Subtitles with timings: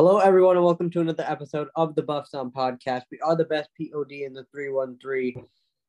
[0.00, 3.02] Hello, everyone, and welcome to another episode of the Buff Sound Podcast.
[3.12, 5.44] We are the best POD in the 313.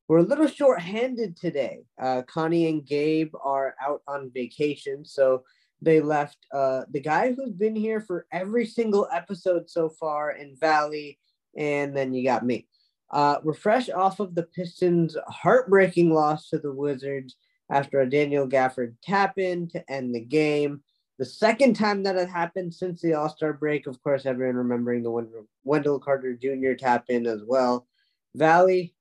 [0.10, 1.86] We're a little short-handed today.
[1.98, 5.46] Uh, Connie and Gabe are out on vacation, so
[5.82, 10.58] they left uh, the guy who's been here for every single episode so far in
[10.60, 11.18] Vali,
[11.56, 12.68] and then you got me.
[13.12, 17.38] Uh, we're fresh off of the Pistons' heartbreaking loss to the Wizards
[17.70, 20.84] after a Daniel Gafford tap in to end the game.
[21.22, 25.04] The second time that it happened since the All Star break, of course, everyone remembering
[25.04, 25.30] the one
[25.64, 26.74] Wendell Carter Jr.
[26.74, 27.86] tap in as well.
[28.34, 28.96] Vali,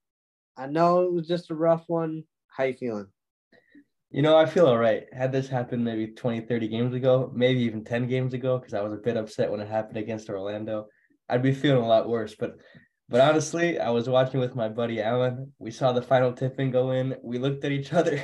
[0.54, 2.24] I know it was just a rough one.
[2.48, 3.06] How you feeling?
[4.10, 5.04] You know, I feel all right.
[5.14, 8.82] Had this happened maybe 20, 30 games ago, maybe even 10 games ago, because I
[8.82, 10.88] was a bit upset when it happened against Orlando,
[11.30, 12.34] I'd be feeling a lot worse.
[12.38, 12.58] But
[13.08, 15.54] but honestly, I was watching with my buddy Alan.
[15.58, 17.16] We saw the final tipping go in.
[17.22, 18.22] We looked at each other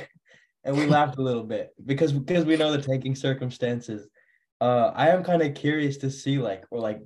[0.67, 4.07] and we laughed a little bit because because we know the tanking circumstances.
[4.59, 6.99] Uh, I am kind of curious to see like or like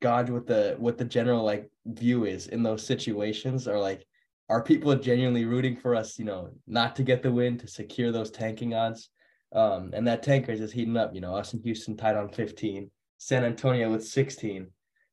[0.00, 3.66] gauge what the what the general like view is in those situations.
[3.66, 4.04] Or like
[4.50, 8.12] are people genuinely rooting for us you know not to get the win to secure
[8.12, 9.08] those tanking odds?
[9.54, 12.90] Um and that tanker is heating up you know us and houston tied on 15
[13.18, 14.66] san antonio with 16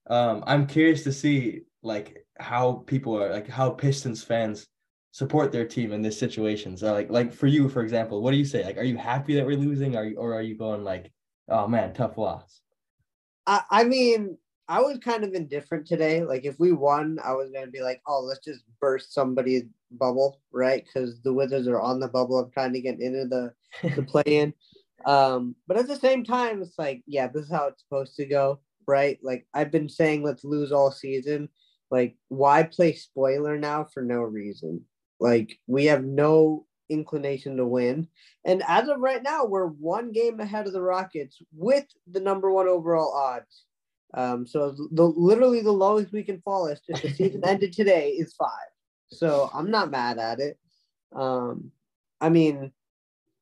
[0.09, 4.65] um i'm curious to see like how people are like how pistons fans
[5.11, 6.77] support their team in this situation.
[6.77, 8.63] So like like for you, for example, what do you say?
[8.63, 9.95] Like, are you happy that we're losing?
[9.95, 11.11] Are you or are you going like,
[11.49, 12.61] oh man, tough loss?
[13.47, 16.23] I, I mean, I was kind of indifferent today.
[16.23, 20.41] Like if we won, I was gonna be like, oh, let's just burst somebody's bubble,
[20.51, 20.85] right?
[20.85, 23.53] Because the Wizards are on the bubble of trying to get into the
[23.95, 24.53] the play in.
[25.05, 28.25] Um, but at the same time, it's like, yeah, this is how it's supposed to
[28.25, 29.17] go, right?
[29.23, 31.49] Like I've been saying, let's lose all season.
[31.89, 34.85] Like, why play spoiler now for no reason?
[35.19, 38.07] Like we have no inclination to win.
[38.45, 42.51] And as of right now, we're one game ahead of the Rockets with the number
[42.51, 43.65] one overall odds.
[44.13, 48.09] Um, so the literally the lowest we can fall is if the season ended today
[48.11, 48.49] is five.
[49.11, 50.57] So I'm not mad at it.
[51.15, 51.71] Um,
[52.19, 52.71] I mean,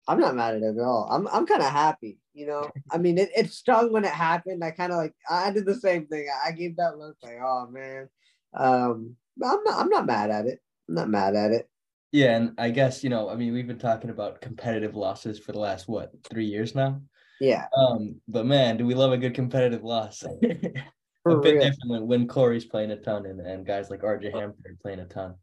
[0.08, 1.08] I'm not mad at it at all.
[1.10, 2.70] I'm I'm kind of happy, you know.
[2.92, 4.64] I mean, it, it stung when it happened.
[4.64, 6.28] I kind of like I did the same thing.
[6.46, 8.10] I gave that look like, oh man.
[8.54, 10.62] Um, I'm not I'm not mad at it.
[10.88, 11.70] I'm not mad at it.
[12.12, 15.52] Yeah, and I guess you know, I mean, we've been talking about competitive losses for
[15.52, 17.02] the last what three years now.
[17.40, 17.68] Yeah.
[17.78, 20.24] Um, but man, do we love a good competitive loss?
[20.24, 20.86] a bit
[21.26, 21.42] real.
[21.42, 25.00] different when, when Corey's playing a ton and, and guys like RJ Hampton are playing
[25.00, 25.36] a ton.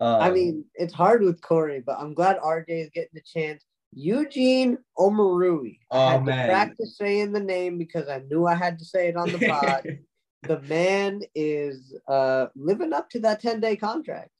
[0.00, 3.64] Um, I mean, it's hard with Corey, but I'm glad RJ is getting the chance.
[3.92, 5.78] Eugene Omoruyi.
[5.90, 6.46] I oh, had man.
[6.46, 9.38] to practice saying the name because I knew I had to say it on the
[9.48, 9.98] pod.
[10.42, 14.30] the man is uh, living up to that 10 day contract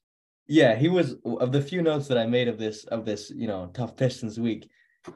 [0.49, 3.47] yeah, he was of the few notes that I made of this of this, you
[3.47, 4.67] know, tough Pistons week.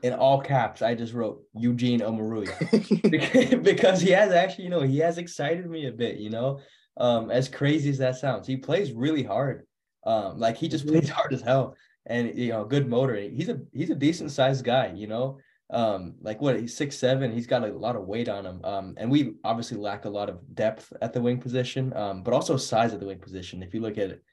[0.04, 5.00] In all caps, I just wrote Eugene Omoruyi because he has actually, you know, he
[5.00, 6.18] has excited me a bit.
[6.18, 6.60] You know,
[6.98, 9.66] um, as crazy as that sounds, he plays really hard.
[10.06, 13.16] Um, like he just plays hard as hell, and you know, good motor.
[13.16, 14.94] He's a he's a decent sized guy.
[14.96, 15.40] You know,
[15.72, 17.32] um, like what he's six seven.
[17.32, 18.62] He's got a lot of weight on him.
[18.64, 21.92] Um, and we obviously lack a lot of depth at the wing position.
[21.96, 23.64] Um, but also size at the wing position.
[23.64, 24.24] If you look at it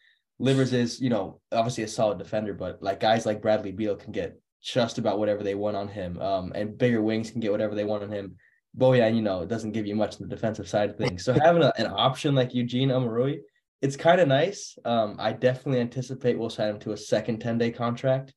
[0.40, 4.10] Livers is, you know, obviously a solid defender, but like guys like Bradley Beal can
[4.10, 6.18] get just about whatever they want on him.
[6.20, 8.36] Um, and bigger wings can get whatever they want on him.
[8.76, 11.24] Bojan, you know, it doesn't give you much on the defensive side of things.
[11.24, 13.40] So having a, an option like Eugene Omoruyi,
[13.82, 14.78] it's kind of nice.
[14.84, 18.32] Um, I definitely anticipate we'll sign him to a second 10 day contract.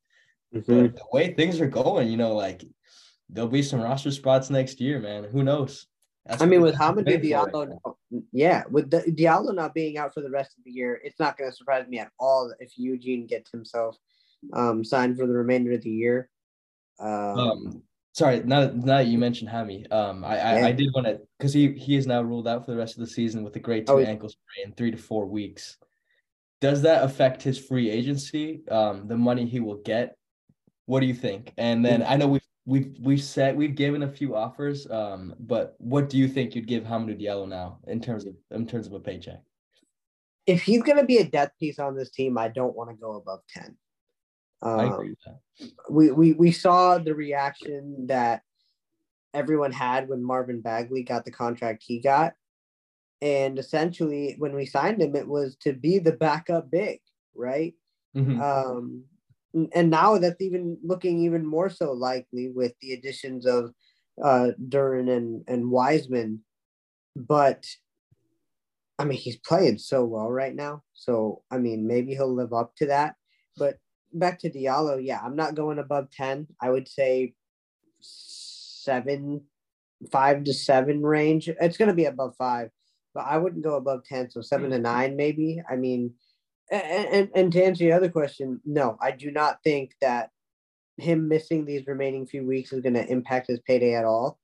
[0.53, 0.81] Mm-hmm.
[0.81, 2.65] But the way things are going, you know, like
[3.29, 5.23] there'll be some roster spots next year, man.
[5.23, 5.87] Who knows?
[6.25, 7.77] That's I mean, with Hamidou Diallo,
[8.31, 11.37] yeah, with the, Diallo not being out for the rest of the year, it's not
[11.37, 13.97] going to surprise me at all if Eugene gets himself
[14.53, 16.29] um, signed for the remainder of the year.
[16.99, 20.49] Um, um sorry, now, now that you mentioned Hammy, um, I, yeah.
[20.49, 22.95] I, I did want to because he he is now ruled out for the rest
[22.95, 25.77] of the season with a grade two oh, ankle sprain in three to four weeks.
[26.61, 28.61] Does that affect his free agency?
[28.71, 30.15] Um, the money he will get.
[30.85, 31.51] What do you think?
[31.57, 34.89] And then I know we've we've we've said we've given a few offers.
[34.89, 38.67] Um, but what do you think you'd give Hamidou Diallo now in terms of in
[38.67, 39.41] terms of a paycheck?
[40.45, 43.15] If he's gonna be a death piece on this team, I don't want to go
[43.15, 43.77] above ten.
[44.61, 45.71] Um, I agree with that.
[45.89, 48.41] We, we we saw the reaction that
[49.33, 52.33] everyone had when Marvin Bagley got the contract he got.
[53.21, 56.99] And essentially, when we signed him, it was to be the backup big,
[57.33, 57.73] right?
[58.15, 58.41] Mm-hmm.
[58.41, 59.05] Um,
[59.53, 63.71] and now that's even looking even more so likely with the additions of
[64.23, 66.41] uh, Duren and and Wiseman.
[67.15, 67.65] But
[68.97, 70.83] I mean, he's playing so well right now.
[70.93, 73.15] So I mean, maybe he'll live up to that.
[73.57, 73.77] But
[74.11, 76.47] back to Diallo, yeah, I'm not going above ten.
[76.61, 77.33] I would say
[78.03, 79.41] seven,
[80.11, 81.49] five to seven range.
[81.61, 82.69] It's going to be above five,
[83.13, 84.31] but I wouldn't go above 10.
[84.31, 85.61] So seven to nine, maybe.
[85.69, 86.13] I mean,
[86.71, 90.31] and, and, to answer your other question, no, I do not think that
[90.97, 94.39] him missing these remaining few weeks is going to impact his payday at all.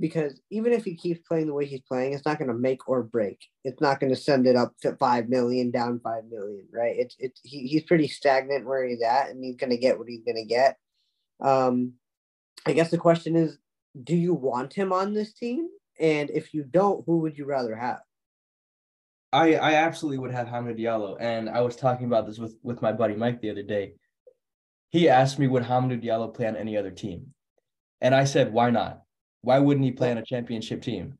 [0.00, 2.88] Because even if he keeps playing the way he's playing, it's not going to make
[2.88, 3.40] or break.
[3.64, 6.94] It's not going to send it up to five million, down five million, right?
[6.96, 10.08] It's it's he, he's pretty stagnant where he's at, and he's going to get what
[10.08, 10.76] he's going to get.
[11.40, 11.94] Um,
[12.64, 13.58] I guess the question is,
[14.04, 15.68] do you want him on this team?
[15.98, 18.00] And if you don't, who would you rather have?
[19.32, 22.82] I I absolutely would have Hamid Diallo, and I was talking about this with with
[22.82, 23.94] my buddy Mike the other day.
[24.90, 27.34] He asked me would Hamid Diallo play on any other team,
[28.00, 29.02] and I said why not?
[29.42, 31.18] Why wouldn't he play on a championship team?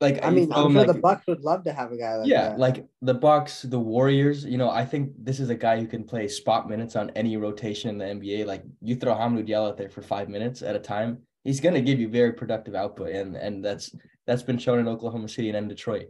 [0.00, 2.28] Like I mean, I'm sure like, the Bucks would love to have a guy like
[2.28, 2.58] yeah, that.
[2.58, 4.44] like the Bucks, the Warriors.
[4.44, 7.38] You know, I think this is a guy who can play spot minutes on any
[7.38, 8.46] rotation in the NBA.
[8.46, 11.74] Like you throw Hamid Diallo out there for five minutes at a time, he's going
[11.74, 13.94] to give you very productive output, and and that's
[14.26, 16.08] that's been shown in Oklahoma City and in Detroit.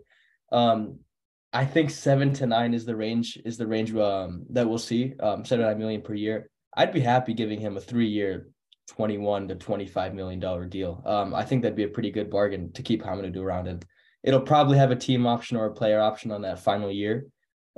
[0.53, 1.01] Um,
[1.53, 5.15] I think seven to nine is the range is the range um, that we'll see.
[5.21, 6.51] Um, seven to nine million per year.
[6.77, 8.49] I'd be happy giving him a three year,
[8.89, 11.03] twenty one to twenty five million dollar deal.
[11.07, 13.85] Um, I think that'd be a pretty good bargain to keep Hamidou around, and
[14.23, 17.27] it'll probably have a team option or a player option on that final year.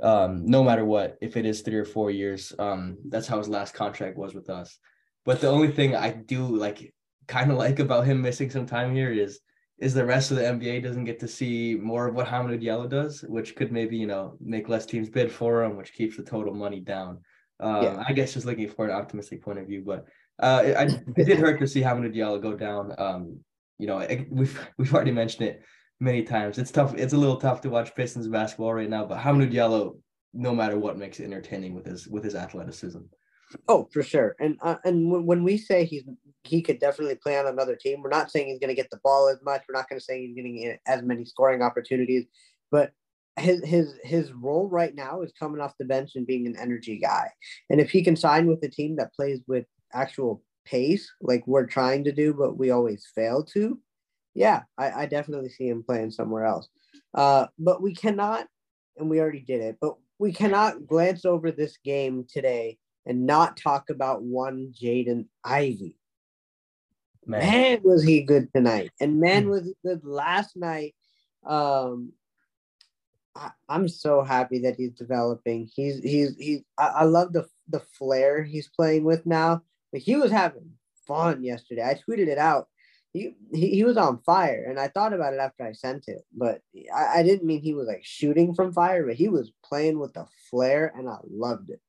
[0.01, 3.49] Um, no matter what, if it is three or four years, um, that's how his
[3.49, 4.77] last contract was with us.
[5.25, 6.93] But the only thing I do like
[7.27, 9.39] kind of like about him missing some time here is
[9.79, 12.89] is the rest of the NBA doesn't get to see more of what Hamidou Diallo
[12.89, 16.23] does, which could maybe you know make less teams bid for him, which keeps the
[16.23, 17.19] total money down.
[17.59, 18.03] Um, yeah.
[18.07, 20.05] I guess just looking for an optimistic point of view, but
[20.39, 20.83] uh, it, I,
[21.17, 22.93] it did hurt to see Hamidou Diallo go down.
[22.97, 23.39] Um,
[23.77, 25.63] you know, it, we've we've already mentioned it
[25.99, 26.57] many times.
[26.57, 26.93] It's tough.
[26.95, 29.97] It's a little tough to watch Pistons basketball right now, but Hamidou Diallo,
[30.33, 32.99] no matter what, makes it entertaining with his with his athleticism.
[33.67, 34.35] Oh, for sure.
[34.39, 36.03] And uh, and when we say he's
[36.49, 38.99] he could definitely play on another team, we're not saying he's going to get the
[39.03, 39.63] ball as much.
[39.67, 42.25] We're not going to say he's getting as many scoring opportunities,
[42.71, 42.91] but
[43.37, 46.97] his his his role right now is coming off the bench and being an energy
[46.97, 47.29] guy.
[47.69, 51.65] And if he can sign with a team that plays with actual pace, like we're
[51.65, 53.79] trying to do, but we always fail to,
[54.33, 56.67] yeah, I, I definitely see him playing somewhere else.
[57.13, 58.47] Uh, but we cannot,
[58.97, 63.57] and we already did it, but we cannot glance over this game today and not
[63.57, 65.98] talk about one Jaden Ivey.
[67.29, 67.41] Man.
[67.41, 67.79] man.
[67.83, 69.49] was he good tonight, and man hmm.
[69.49, 70.95] was he good last night.
[71.45, 72.13] Um,
[73.35, 75.69] I, am so happy that he's developing.
[75.73, 76.61] He's he's he's.
[76.77, 79.61] I, I love the the flair he's playing with now.
[79.91, 80.71] But he was having
[81.07, 81.83] fun yesterday.
[81.83, 82.67] I tweeted it out.
[83.11, 86.21] He, he, he was on fire, and I thought about it after I sent it.
[86.31, 86.61] But
[86.95, 90.13] I, I didn't mean he was like shooting from fire, but he was playing with
[90.13, 91.81] the flair, and I loved it.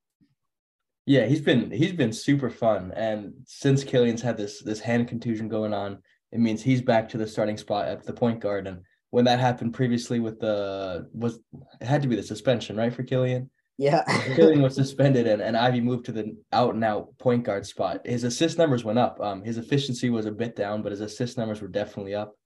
[1.10, 5.48] Yeah, he's been he's been super fun, and since Killian's had this this hand contusion
[5.48, 5.98] going on,
[6.30, 8.68] it means he's back to the starting spot at the point guard.
[8.68, 11.40] And when that happened previously with the was
[11.80, 13.50] it had to be the suspension right for Killian.
[13.76, 14.04] Yeah,
[14.36, 18.06] Killian was suspended, and, and Ivey moved to the out and out point guard spot.
[18.06, 19.20] His assist numbers went up.
[19.20, 22.36] Um, his efficiency was a bit down, but his assist numbers were definitely up.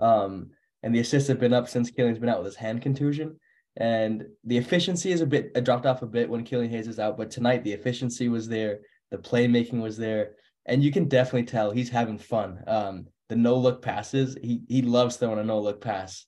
[0.00, 0.50] Um,
[0.84, 3.40] and the assists have been up since Killian's been out with his hand contusion.
[3.76, 6.98] And the efficiency is a bit it dropped off a bit when Killian Hayes is
[6.98, 8.80] out, but tonight the efficiency was there,
[9.10, 10.32] the playmaking was there,
[10.66, 12.62] and you can definitely tell he's having fun.
[12.66, 16.26] Um, the no look passes, he he loves throwing a no look pass.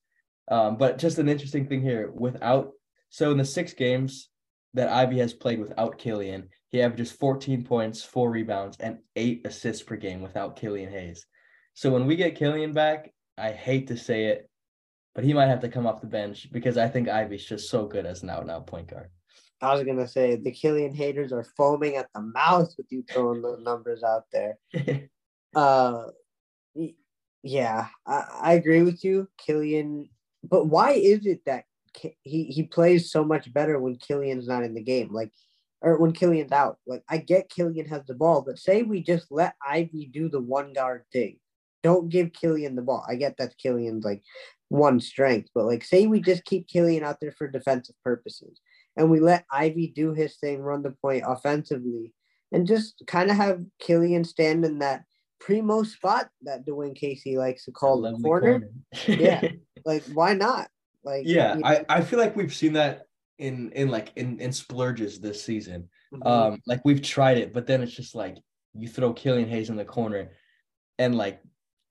[0.49, 2.73] Um, but just an interesting thing here, without
[3.11, 4.29] so in the six games
[4.73, 9.83] that Ivey has played without Killian, he averages 14 points, four rebounds, and eight assists
[9.83, 11.27] per game without Killian Hayes.
[11.75, 14.51] So when we get Killian back, I hate to say it,
[15.15, 17.87] but he might have to come off the bench because I think Ivey's just so
[17.87, 19.11] good as an out and out point guard.
[19.61, 23.41] I was gonna say the Killian haters are foaming at the mouth with you throwing
[23.41, 24.59] those numbers out there.
[25.55, 26.05] uh,
[27.43, 30.09] yeah, I, I agree with you, Killian.
[30.43, 34.75] But why is it that he he plays so much better when Killian's not in
[34.75, 35.13] the game?
[35.13, 35.31] Like,
[35.81, 36.79] or when Killian's out.
[36.87, 40.41] Like, I get Killian has the ball, but say we just let Ivey do the
[40.41, 41.39] one guard thing.
[41.83, 43.05] Don't give Killian the ball.
[43.09, 44.23] I get that Killian's like
[44.75, 45.51] one strength.
[45.55, 48.61] But like, say we just keep Killian out there for defensive purposes,
[48.97, 52.13] and we let Ivey do his thing, run the point offensively,
[52.53, 55.05] and just kind of have Killian stand in that
[55.41, 58.61] primo spot that Dwane Casey likes to call the corner.
[58.61, 58.71] corner.
[59.07, 59.49] yeah,
[59.85, 60.69] like why not?
[61.05, 63.07] Like, yeah, I I feel like we've seen that
[63.39, 65.89] in in like in in splurges this season.
[66.13, 66.27] Mm-hmm.
[66.27, 68.37] Um, like we've tried it, but then it's just like
[68.75, 70.31] you throw Killian Hayes in the corner,
[70.99, 71.41] and like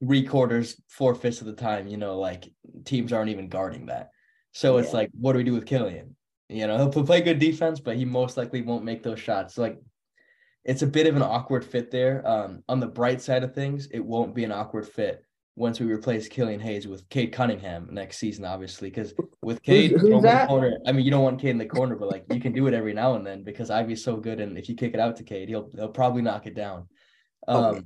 [0.04, 2.50] three quarters, four fifths of the time, you know, like
[2.84, 4.10] teams aren't even guarding that.
[4.52, 4.84] So yeah.
[4.84, 6.14] it's like, what do we do with Killian?
[6.48, 9.54] You know, he'll play good defense, but he most likely won't make those shots.
[9.54, 9.80] So like,
[10.64, 12.26] it's a bit of an awkward fit there.
[12.26, 15.24] Um, on the bright side of things, it won't be an awkward fit
[15.56, 20.02] once we replace Killian Hayes with Cade Cunningham next season, obviously, because with Cade Who's-
[20.02, 20.48] who's that?
[20.48, 22.66] corner, I mean, you don't want Cade in the corner, but like you can do
[22.66, 25.16] it every now and then because Ivey's so good, and if you kick it out
[25.16, 26.88] to Cade, he'll he'll probably knock it down.
[27.46, 27.80] Um, Okay.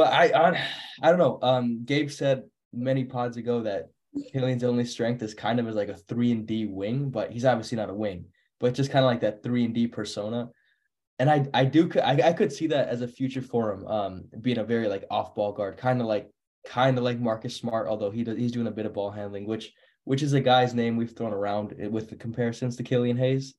[0.00, 0.66] But I, I
[1.02, 1.38] I don't know.
[1.42, 3.90] Um, Gabe said many pods ago that
[4.32, 7.44] Killian's only strength is kind of as like a three and D wing, but he's
[7.44, 8.24] obviously not a wing,
[8.60, 10.48] but just kind of like that three and D persona.
[11.18, 14.24] And I I do I, I could see that as a future for him, um,
[14.40, 16.30] being a very like off ball guard, kind of like
[16.64, 19.46] kind of like Marcus Smart, although he does he's doing a bit of ball handling,
[19.46, 19.70] which
[20.04, 23.54] which is a guy's name we've thrown around with the comparisons to Killian Hayes.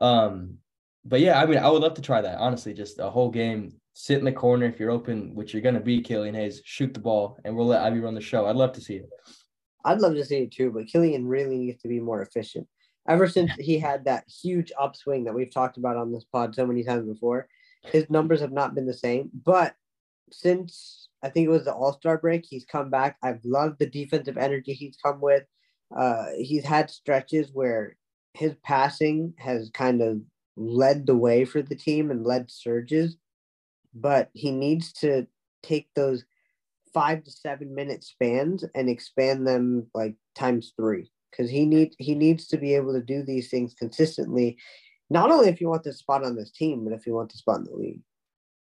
[0.00, 0.58] Um,
[1.04, 2.38] but yeah, I mean, I would love to try that.
[2.38, 5.80] Honestly, just a whole game, sit in the corner if you're open, which you're gonna
[5.80, 8.46] be Killian Hayes, shoot the ball, and we'll let Ivey run the show.
[8.46, 9.10] I'd love to see it.
[9.84, 12.66] I'd love to see it too, but Killian really needs to be more efficient.
[13.08, 16.66] Ever since he had that huge upswing that we've talked about on this pod so
[16.66, 17.48] many times before,
[17.82, 19.30] his numbers have not been the same.
[19.44, 19.74] But
[20.30, 23.16] since I think it was the All Star break, he's come back.
[23.22, 25.44] I've loved the defensive energy he's come with.
[25.94, 27.96] Uh, he's had stretches where
[28.34, 30.20] his passing has kind of
[30.56, 33.16] led the way for the team and led surges,
[33.94, 35.26] but he needs to
[35.62, 36.24] take those
[36.92, 41.10] five to seven minute spans and expand them like times three.
[41.30, 44.58] Because he need he needs to be able to do these things consistently
[45.08, 47.38] not only if you want the spot on this team but if you want the
[47.38, 48.02] spot in the league.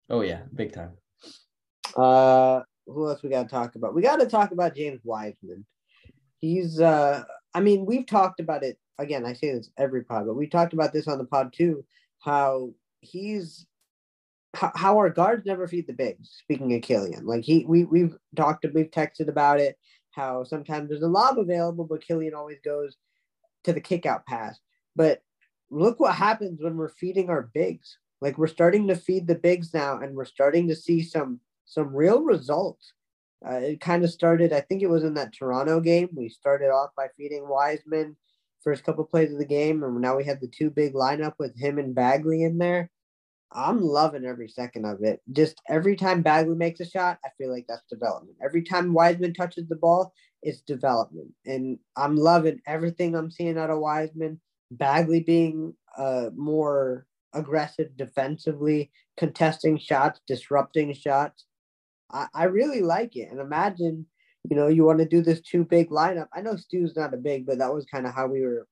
[0.10, 0.92] Oh yeah, big time.
[1.96, 3.94] uh who else we got to talk about?
[3.94, 5.66] We got to talk about james wiseman.
[6.40, 7.24] He's uh
[7.54, 10.74] i mean we've talked about it again i say this every pod but we talked
[10.74, 11.84] about this on the pod too
[12.20, 12.72] how
[13.02, 13.66] he's
[14.56, 16.30] how, our guards never feed the bigs.
[16.42, 19.78] Speaking of Killian, like he, we we've talked, we've texted about it.
[20.12, 22.98] How sometimes there's a lob available, but Killian always goes
[23.64, 24.60] to the kick out pass.
[24.96, 25.22] But
[25.70, 27.98] look what happens when we're feeding our bigs.
[28.22, 31.96] Like we're starting to feed the bigs now, and we're starting to see some some
[31.96, 32.94] real results.
[33.48, 36.10] Uh, it kind of started, I think it was in that Toronto game.
[36.14, 38.18] We started off by feeding Wiseman
[38.62, 41.58] first couple plays of the game, and now we have the two big lineup with
[41.58, 42.90] him and Bagley in there.
[43.52, 45.22] I'm loving every second of it.
[45.32, 48.38] Just every time Bagley makes a shot, I feel like that's development.
[48.44, 50.14] Every time Wiseman touches the ball,
[50.44, 51.34] it's development.
[51.46, 54.40] And I'm loving everything I'm seeing out of Wiseman.
[54.72, 61.46] Bagley being uh, more aggressive defensively, contesting shots, disrupting shots.
[62.12, 63.30] I, I really like it.
[63.32, 64.06] And imagine,
[64.50, 66.28] you know, you want to do this two big lineup.
[66.34, 68.68] I know Stew's not a big, but that was kind of how we were,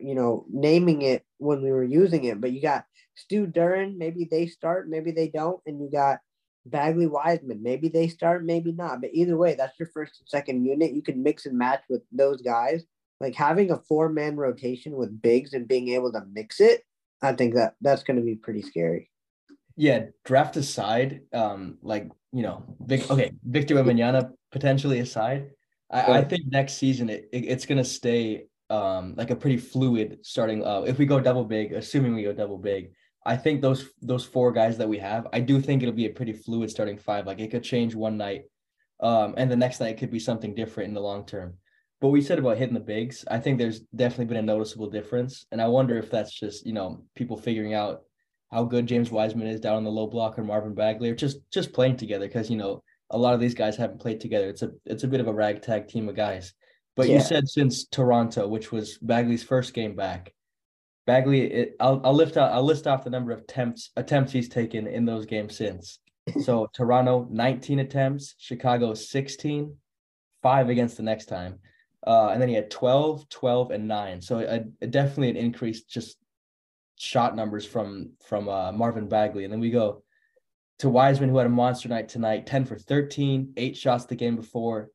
[0.00, 2.40] you know, naming it when we were using it.
[2.40, 6.18] But you got Stew Duren, maybe they start, maybe they don't, and you got
[6.66, 9.00] Bagley Wiseman, maybe they start, maybe not.
[9.00, 10.92] But either way, that's your first and second unit.
[10.92, 12.84] You can mix and match with those guys.
[13.20, 16.82] Like having a four man rotation with bigs and being able to mix it,
[17.20, 19.10] I think that that's going to be pretty scary.
[19.76, 25.50] Yeah, draft aside, um, like you know, Vic, okay, Victor Wembanyama potentially aside,
[25.90, 30.18] I, I think next season it, it it's gonna stay um like a pretty fluid
[30.22, 30.64] starting.
[30.64, 32.90] Uh, if we go double big, assuming we go double big,
[33.24, 36.10] I think those those four guys that we have, I do think it'll be a
[36.10, 37.26] pretty fluid starting five.
[37.26, 38.44] Like it could change one night,
[39.00, 41.54] um, and the next night it could be something different in the long term.
[42.00, 45.46] But we said about hitting the bigs, I think there's definitely been a noticeable difference,
[45.50, 48.02] and I wonder if that's just you know people figuring out
[48.50, 51.38] how good James Wiseman is down on the low block or Marvin Bagley or just
[51.50, 54.48] just playing together because you know a lot of these guys haven't played together.
[54.48, 56.54] It's a it's a bit of a ragtag team of guys.
[56.98, 60.34] But you said since Toronto, which was Bagley's first game back,
[61.06, 64.48] Bagley, it, I'll I'll lift out I'll list off the number of attempts attempts he's
[64.48, 66.00] taken in those games since.
[66.42, 69.74] So Toronto 19 attempts, Chicago 16,
[70.42, 71.60] five against the next time.
[72.06, 74.20] Uh, and then he had 12, 12, and nine.
[74.20, 76.18] So a, a definitely an increase just
[76.96, 79.44] shot numbers from from uh, Marvin Bagley.
[79.44, 80.02] And then we go
[80.80, 84.36] to Wiseman, who had a monster night tonight, 10 for 13, eight shots the game
[84.36, 84.90] before,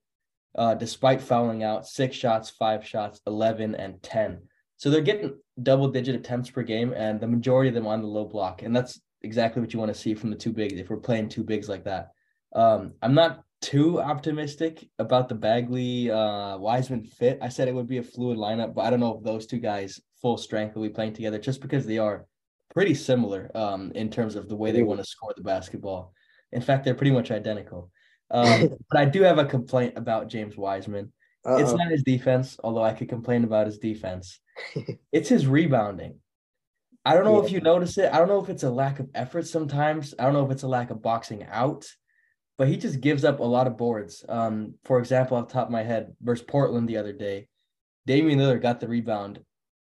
[0.56, 4.42] uh, despite fouling out, six shots, five shots, 11, and 10.
[4.78, 8.08] So they're getting double digit attempts per game, and the majority of them on the
[8.08, 8.62] low block.
[8.64, 11.30] And that's exactly what you want to see from the two bigs if we're playing
[11.30, 12.10] two bigs like that.
[12.54, 17.40] Um, I'm not too optimistic about the Bagley uh, Wiseman fit.
[17.42, 19.60] I said it would be a fluid lineup, but I don't know if those two
[19.60, 22.26] guys full strength will be playing together just because they are
[22.74, 26.14] pretty similar um, in terms of the way they want to score the basketball.
[26.52, 27.90] In fact, they're pretty much identical.
[28.34, 31.14] Um, but I do have a complaint about James Wiseman.
[31.46, 31.76] It's Uh-oh.
[31.76, 34.40] not his defense, although I could complain about his defense.
[35.12, 36.20] it's his rebounding.
[37.06, 38.14] I don't know if you notice it.
[38.14, 40.14] I don't know if it's a lack of effort sometimes.
[40.18, 41.86] I don't know if it's a lack of boxing out,
[42.58, 44.24] but he just gives up a lot of boards.
[44.30, 47.50] Um, for example, off the top of my head, versus Portland the other day,
[48.06, 49.42] Damian Lillard got the rebound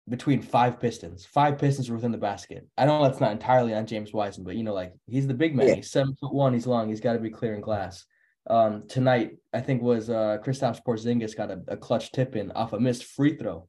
[0.08, 1.26] between five Pistons.
[1.26, 2.68] Five Pistons were within the basket.
[2.78, 5.56] I know that's not entirely on James Wiseman, but you know, like he's the big
[5.56, 5.68] man.
[5.68, 5.76] Yeah.
[5.76, 6.54] He's seven foot one.
[6.54, 6.88] He's long.
[6.88, 8.06] He's got to be clearing glass.
[8.48, 12.74] Um, tonight, I think was uh Kristaps Porzingis got a, a clutch tip in off
[12.74, 13.68] a missed free throw.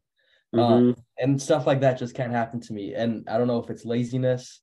[0.52, 0.96] Um, Mhm.
[1.18, 2.94] and stuff like that just can't happen to me.
[2.94, 4.60] And I don't know if it's laziness,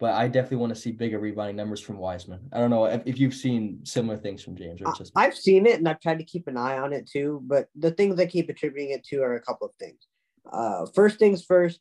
[0.00, 2.48] but I definitely want to see bigger rebounding numbers from Wiseman.
[2.52, 5.66] I don't know if, if you've seen similar things from James or just I've seen
[5.66, 8.26] it and I've tried to keep an eye on it too, but the things I
[8.26, 10.06] keep attributing it to are a couple of things.
[10.50, 11.80] Uh, first things first,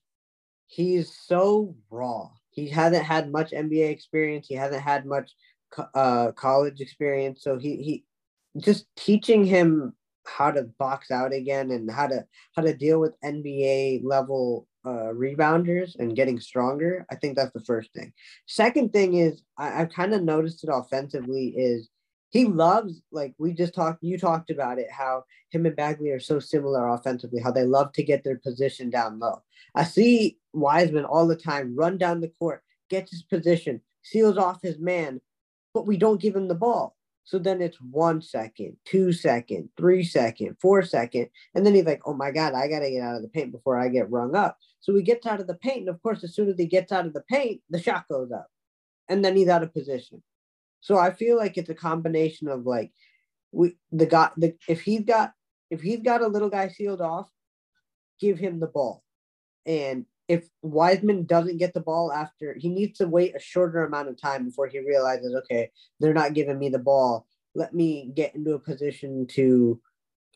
[0.68, 2.30] he's so raw.
[2.50, 4.48] He hasn't had much NBA experience.
[4.48, 5.32] He hasn't had much
[5.94, 7.44] uh, college experience.
[7.44, 8.04] So he he
[8.60, 9.94] just teaching him
[10.26, 12.26] how to box out again and how to
[12.56, 17.06] how to deal with NBA level uh, rebounders and getting stronger.
[17.12, 18.14] I think that's the first thing.
[18.48, 21.90] Second thing is I, I've kind of noticed it offensively is
[22.30, 26.20] he loves like we just talked you talked about it how him and Bagley are
[26.20, 29.42] so similar offensively how they love to get their position down low.
[29.76, 34.62] I see Wiseman all the time run down the court, gets his position, seals off
[34.62, 35.22] his man,
[35.74, 36.96] but we don't give him the ball.
[37.26, 42.02] So then it's one second, two second, three second, four second, and then he's like,
[42.06, 44.58] "Oh my god, I gotta get out of the paint before I get rung up."
[44.82, 46.92] So he gets out of the paint, and of course, as soon as he gets
[46.92, 48.48] out of the paint, the shot goes up,
[49.08, 50.22] and then he's out of position.
[50.82, 52.92] So I feel like it's a combination of like
[53.54, 55.32] we the guy the if he's got
[55.70, 57.30] if he's got a little guy sealed off,
[58.20, 59.02] give him the ball.
[59.66, 64.10] And if Wiseman doesn't get the ball after he needs to wait a shorter amount
[64.10, 67.26] of time before he realizes, okay, they're not giving me the ball.
[67.56, 69.80] Let me get into a position to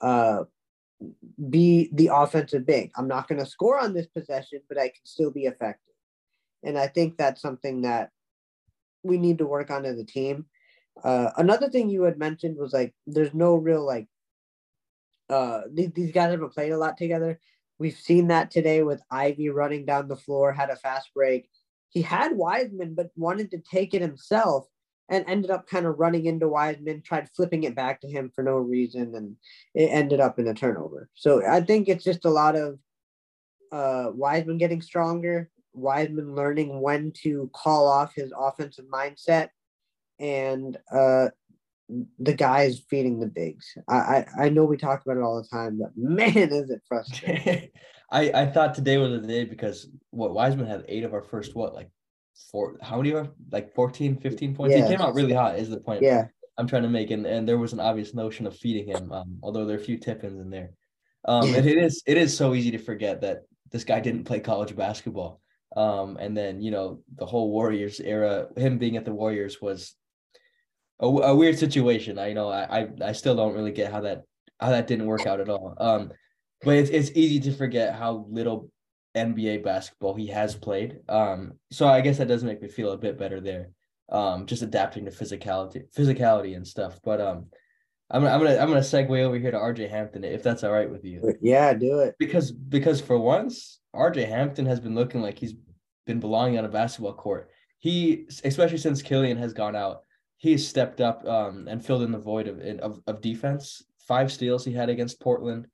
[0.01, 0.43] uh
[1.49, 2.91] be the offensive big.
[2.95, 5.93] I'm not going to score on this possession, but I can still be effective.
[6.63, 8.09] And I think that's something that
[9.03, 10.45] we need to work on as a team.
[11.03, 14.07] Uh, another thing you had mentioned was like there's no real like
[15.29, 17.39] uh these, these guys haven't played a lot together.
[17.79, 21.49] We've seen that today with Ivey running down the floor, had a fast break.
[21.89, 24.67] He had Wiseman, but wanted to take it himself
[25.09, 28.43] and ended up kind of running into Wiseman, tried flipping it back to him for
[28.43, 29.35] no reason, and
[29.73, 31.09] it ended up in a turnover.
[31.13, 32.79] So I think it's just a lot of
[33.71, 39.49] uh, Wiseman getting stronger, Wiseman learning when to call off his offensive mindset,
[40.19, 41.29] and uh,
[42.19, 43.65] the guys feeding the bigs.
[43.87, 46.81] I, I I know we talk about it all the time, but man, is it
[46.87, 47.69] frustrating.
[48.11, 51.55] I I thought today was the day because what Wiseman had eight of our first
[51.55, 51.89] what like
[52.51, 54.83] four how many are like 14 15 points Yeah.
[54.83, 56.25] he came out really hot is the point yeah,
[56.57, 59.39] I'm trying to make and, and there was an obvious notion of feeding him um
[59.41, 60.69] although there are a few tip-ins in there
[61.25, 64.39] um and it is it is so easy to forget that this guy didn't play
[64.39, 65.41] college basketball
[65.75, 69.95] um and then you know the whole Warriors era him being at the Warriors was
[70.99, 74.01] a, a weird situation I you know I, I I still don't really get how
[74.01, 74.23] that
[74.59, 76.11] how that didn't work out at all um
[76.63, 78.71] but it's it's easy to forget how little
[79.17, 80.99] NBA basketball he has played.
[81.09, 83.69] Um, so I guess that does make me feel a bit better there.
[84.09, 86.99] Um, just adapting to physicality, physicality and stuff.
[87.03, 87.47] But um,
[88.09, 90.71] I'm gonna I'm gonna I'm gonna segue over here to RJ Hampton if that's all
[90.71, 92.15] right with you, yeah, do it.
[92.17, 95.55] because because for once RJ Hampton has been looking like he's
[96.05, 97.49] been belonging on a basketball court.
[97.79, 100.03] He especially since Killian has gone out,
[100.37, 103.83] he has stepped up um and filled in the void of of, of defense.
[104.07, 105.67] Five steals he had against Portland.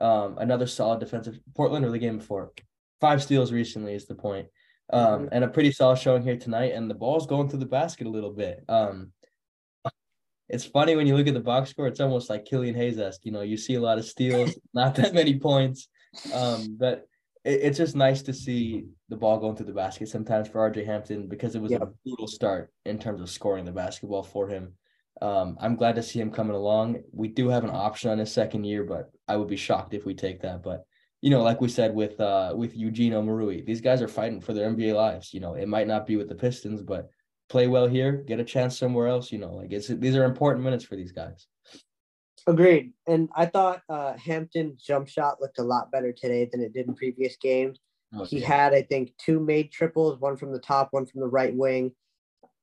[0.00, 2.52] Um, another solid defensive Portland or the game before.
[3.00, 4.48] Five steals recently is the point.
[4.92, 5.28] Um, Mhm.
[5.32, 6.72] and a pretty solid showing here tonight.
[6.74, 8.64] And the ball's going through the basket a little bit.
[8.68, 9.12] Um,
[10.48, 13.24] it's funny when you look at the box score, it's almost like Killian Hayes esque.
[13.24, 15.88] You know, you see a lot of steals, not that many points.
[16.32, 17.06] Um, but
[17.48, 20.84] it, it's just nice to see the ball going through the basket sometimes for RJ
[20.84, 24.74] Hampton because it was a brutal start in terms of scoring the basketball for him.
[25.20, 27.02] Um, I'm glad to see him coming along.
[27.12, 30.04] We do have an option on his second year, but I would be shocked if
[30.04, 30.62] we take that.
[30.62, 30.84] But
[31.20, 34.52] you know, like we said with uh with Eugene Omoruyi, these guys are fighting for
[34.52, 35.34] their NBA lives.
[35.34, 37.10] You know, it might not be with the Pistons, but
[37.48, 39.32] play well here, get a chance somewhere else.
[39.32, 41.48] You know, like it's these are important minutes for these guys.
[42.46, 42.92] Agreed.
[43.06, 46.86] And I thought uh, Hampton's jump shot looked a lot better today than it did
[46.86, 47.78] in previous games.
[48.26, 51.54] He had, I think, two made triples, one from the top, one from the right
[51.54, 51.92] wing.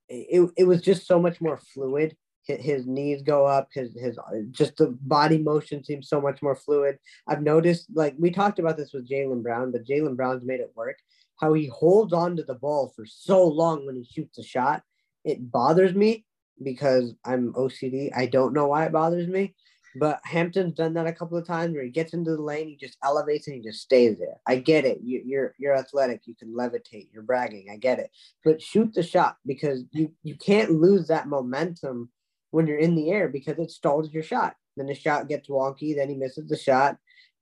[0.10, 2.16] It, it was just so much more fluid.
[2.44, 3.70] His, his knees go up.
[3.72, 4.18] His his
[4.52, 6.98] just the body motion seems so much more fluid.
[7.28, 10.72] I've noticed, like we talked about this with Jaylen Brown, but Jaylen Brown's made it
[10.76, 10.98] work.
[11.40, 14.82] How he holds on to the ball for so long when he shoots a shot,
[15.24, 16.26] it bothers me
[16.64, 18.12] because I'm OCD.
[18.16, 19.54] I don't know why it bothers me,
[19.96, 22.76] but Hampton's done that a couple of times where he gets into the lane, he
[22.76, 24.36] just elevates and he just stays there.
[24.48, 25.00] I get it.
[25.04, 26.22] You, you're you're athletic.
[26.26, 27.10] You can levitate.
[27.14, 27.68] You're bragging.
[27.72, 28.10] I get it.
[28.44, 32.10] But shoot the shot because you you can't lose that momentum
[32.52, 34.56] when you're in the air because it stalls your shot.
[34.78, 35.96] Then the shot gets wonky.
[35.96, 36.98] Then he misses the shot.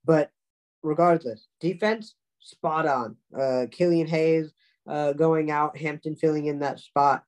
[0.06, 0.32] But
[0.84, 3.15] regardless, defense spot on.
[3.38, 4.52] Uh, Killian Hayes
[4.88, 7.23] uh, going out, Hampton filling in that spot.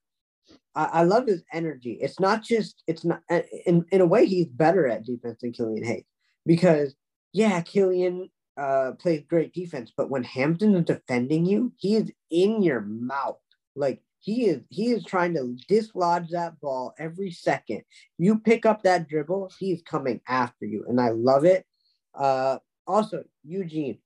[0.76, 1.98] I, I love his energy.
[2.00, 3.22] It's not just it's not
[3.64, 6.04] in in a way he's better at defense than Killian Hayes
[6.44, 6.94] because
[7.32, 12.62] yeah, Killian uh, plays great defense, but when Hampton is defending you, he is in
[12.62, 13.38] your mouth.
[13.74, 17.82] Like he is he is trying to dislodge that ball every second.
[18.18, 21.66] You pick up that dribble, he's coming after you, and I love it.
[22.14, 23.98] Uh, also, Eugene,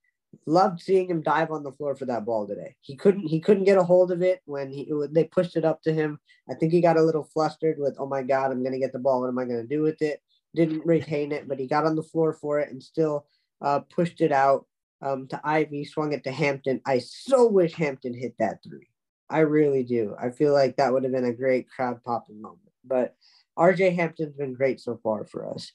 [0.47, 2.77] loved seeing him dive on the floor for that ball today.
[2.81, 5.83] He couldn't he couldn't get a hold of it when he they pushed it up
[5.83, 6.19] to him.
[6.49, 8.99] I think he got a little flustered with, oh my god, I'm gonna get the
[8.99, 9.21] ball.
[9.21, 10.23] What am I gonna do with it?
[10.55, 13.27] Didn't retain it, but he got on the floor for it and still
[13.61, 14.66] uh, pushed it out
[15.03, 16.81] um, to Ivey, swung it to Hampton.
[16.87, 18.88] I so wish Hampton hit that three.
[19.29, 20.16] I really do.
[20.21, 22.61] I feel like that would have been a great crowd popping moment.
[22.85, 23.14] But
[23.59, 25.73] RJ Hampton's been great so far for us.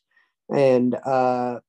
[0.53, 1.59] And uh,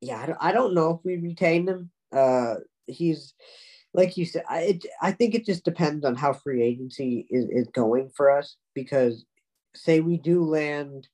[0.00, 1.90] yeah, I don't, I don't know if we retain him.
[2.14, 2.56] Uh,
[2.86, 3.34] he's
[3.94, 4.44] like you said.
[4.48, 8.30] I it, I think it just depends on how free agency is, is going for
[8.30, 8.56] us.
[8.74, 9.24] Because
[9.74, 11.08] say we do land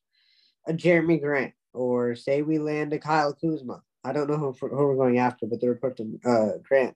[0.67, 3.81] a Jerami Grant, or say we land a Kyle Kuzma.
[4.03, 6.95] I don't know who, who we're going after, but the report to uh, Grant.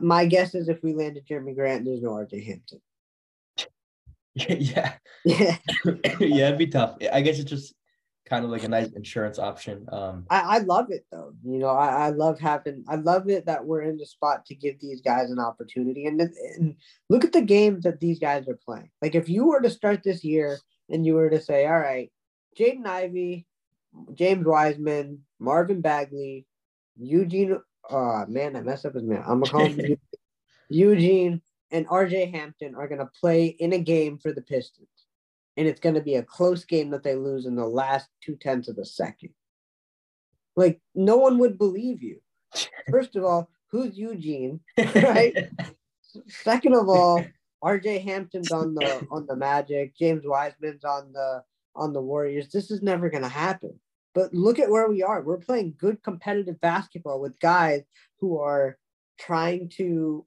[0.00, 2.80] my guess is if we land a Jerami Grant, there's no RJ Hampton.
[4.36, 4.94] Yeah.
[5.24, 5.56] Yeah.
[6.20, 6.98] yeah, it'd be tough.
[7.10, 7.74] I guess it's just
[8.26, 9.86] kind of like a nice insurance option.
[9.92, 11.34] Um, I, I love it though.
[11.44, 14.54] You know, I, I love having, I love it that we're in the spot to
[14.54, 16.06] give these guys an opportunity.
[16.06, 16.76] And, and
[17.10, 18.90] look at the games that these guys are playing.
[19.02, 20.58] Like if you were to start this year
[20.88, 22.10] and you were to say, all right,
[22.58, 23.46] Jaden Ivey,
[24.14, 26.46] James Wiseman, Marvin Bagley,
[26.96, 27.58] Eugene,
[27.90, 29.22] oh man, I messed up his name.
[29.26, 29.96] I'm gonna call him
[30.70, 34.88] Eugene and RJ Hampton are gonna play in a game for the Pistons
[35.56, 38.36] and it's going to be a close game that they lose in the last two
[38.36, 39.30] tenths of a second.
[40.56, 42.20] Like no one would believe you.
[42.90, 45.48] First of all, who's Eugene, right?
[46.28, 47.24] Second of all,
[47.62, 48.00] R.J.
[48.00, 49.96] Hampton's on the on the Magic.
[49.96, 51.42] James Wiseman's on the
[51.74, 52.48] on the Warriors.
[52.52, 53.80] This is never going to happen.
[54.14, 55.22] But look at where we are.
[55.22, 57.82] We're playing good competitive basketball with guys
[58.20, 58.78] who are
[59.18, 60.24] trying to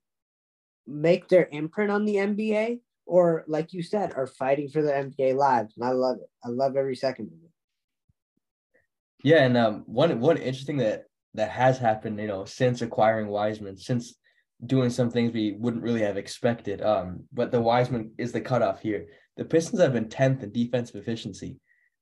[0.86, 5.36] make their imprint on the NBA or like you said, are fighting for the NBA
[5.36, 5.76] lives.
[5.78, 6.30] And I love it.
[6.44, 7.52] I love every second of it.
[9.24, 13.78] Yeah, and um, one one interesting that that has happened, you know, since acquiring Wiseman,
[13.78, 14.16] since
[14.66, 16.82] doing some things we wouldn't really have expected.
[16.82, 19.08] Um, but the Wiseman is the cutoff here.
[19.38, 21.58] The Pistons have been tenth in defensive efficiency,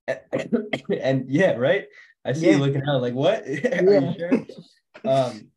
[0.06, 0.20] and,
[1.00, 1.86] and yeah, right.
[2.24, 2.52] I see yeah.
[2.52, 3.42] you looking out like what?
[3.46, 4.00] Are yeah.
[4.00, 4.46] you sure?
[5.04, 5.50] Um,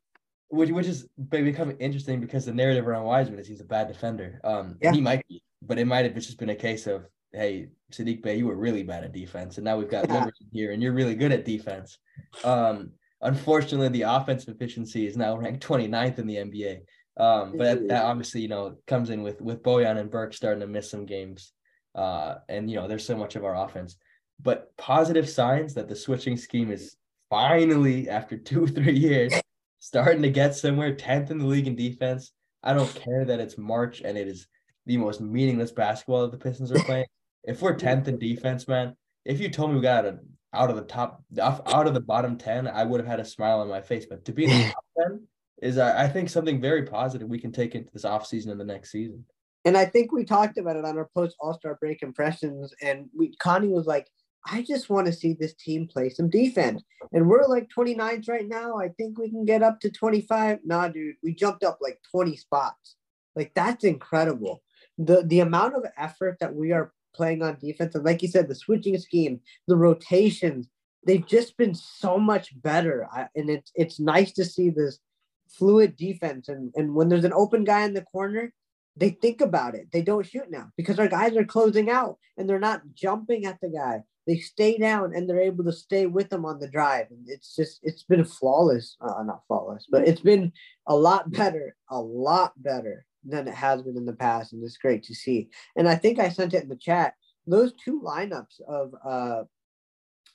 [0.49, 4.39] which which is becoming interesting because the narrative around Wiseman is he's a bad defender.
[4.43, 4.91] Um, yeah.
[4.91, 8.37] he might be, but it might have just been a case of hey, Saddiq Bey,
[8.37, 10.25] you were really bad at defense, and now we've got yeah.
[10.51, 11.97] here, and you're really good at defense.
[12.43, 16.79] Um, unfortunately, the offensive efficiency is now ranked 29th in the NBA.
[17.17, 20.61] Um, but that, that, obviously, you know, comes in with with Bojan and Burke starting
[20.61, 21.51] to miss some games.
[21.93, 23.97] Uh, and you know, there's so much of our offense.
[24.41, 26.95] But positive signs that the switching scheme is
[27.29, 29.33] finally, after two, three years,
[29.79, 32.31] starting to get somewhere, 10th in the league in defense.
[32.63, 34.47] I don't care that it's March and it is
[34.85, 37.05] the most meaningless basketball that the Pistons are playing.
[37.43, 40.19] if we're 10th in defense, man, if you told me we got a,
[40.53, 43.61] out of the top, out of the bottom 10, I would have had a smile
[43.61, 44.05] on my face.
[44.05, 45.27] But to be in the top 10
[45.61, 48.91] is, I think, something very positive we can take into this offseason and the next
[48.91, 49.25] season.
[49.65, 52.73] And I think we talked about it on our post All Star break impressions.
[52.81, 54.07] And we, Connie was like,
[54.45, 56.83] I just want to see this team play some defense.
[57.11, 58.77] And we're like 29s right now.
[58.77, 60.59] I think we can get up to 25.
[60.63, 62.95] Nah, dude, we jumped up like 20 spots.
[63.35, 64.61] Like that's incredible.
[64.97, 68.47] The the amount of effort that we are playing on defense, and like you said,
[68.47, 70.67] the switching scheme, the rotations,
[71.05, 73.07] they've just been so much better.
[73.11, 74.99] I, and it's it's nice to see this
[75.47, 76.49] fluid defense.
[76.49, 78.51] And and when there's an open guy in the corner,
[78.97, 79.87] they think about it.
[79.93, 83.61] They don't shoot now because our guys are closing out and they're not jumping at
[83.61, 87.07] the guy they stay down and they're able to stay with them on the drive.
[87.09, 90.53] And it's just it's been flawless, uh, not flawless, but it's been
[90.85, 94.77] a lot better, a lot better than it has been in the past, and it's
[94.77, 95.49] great to see.
[95.75, 97.15] And I think I sent it in the chat.
[97.47, 99.43] Those two lineups of uh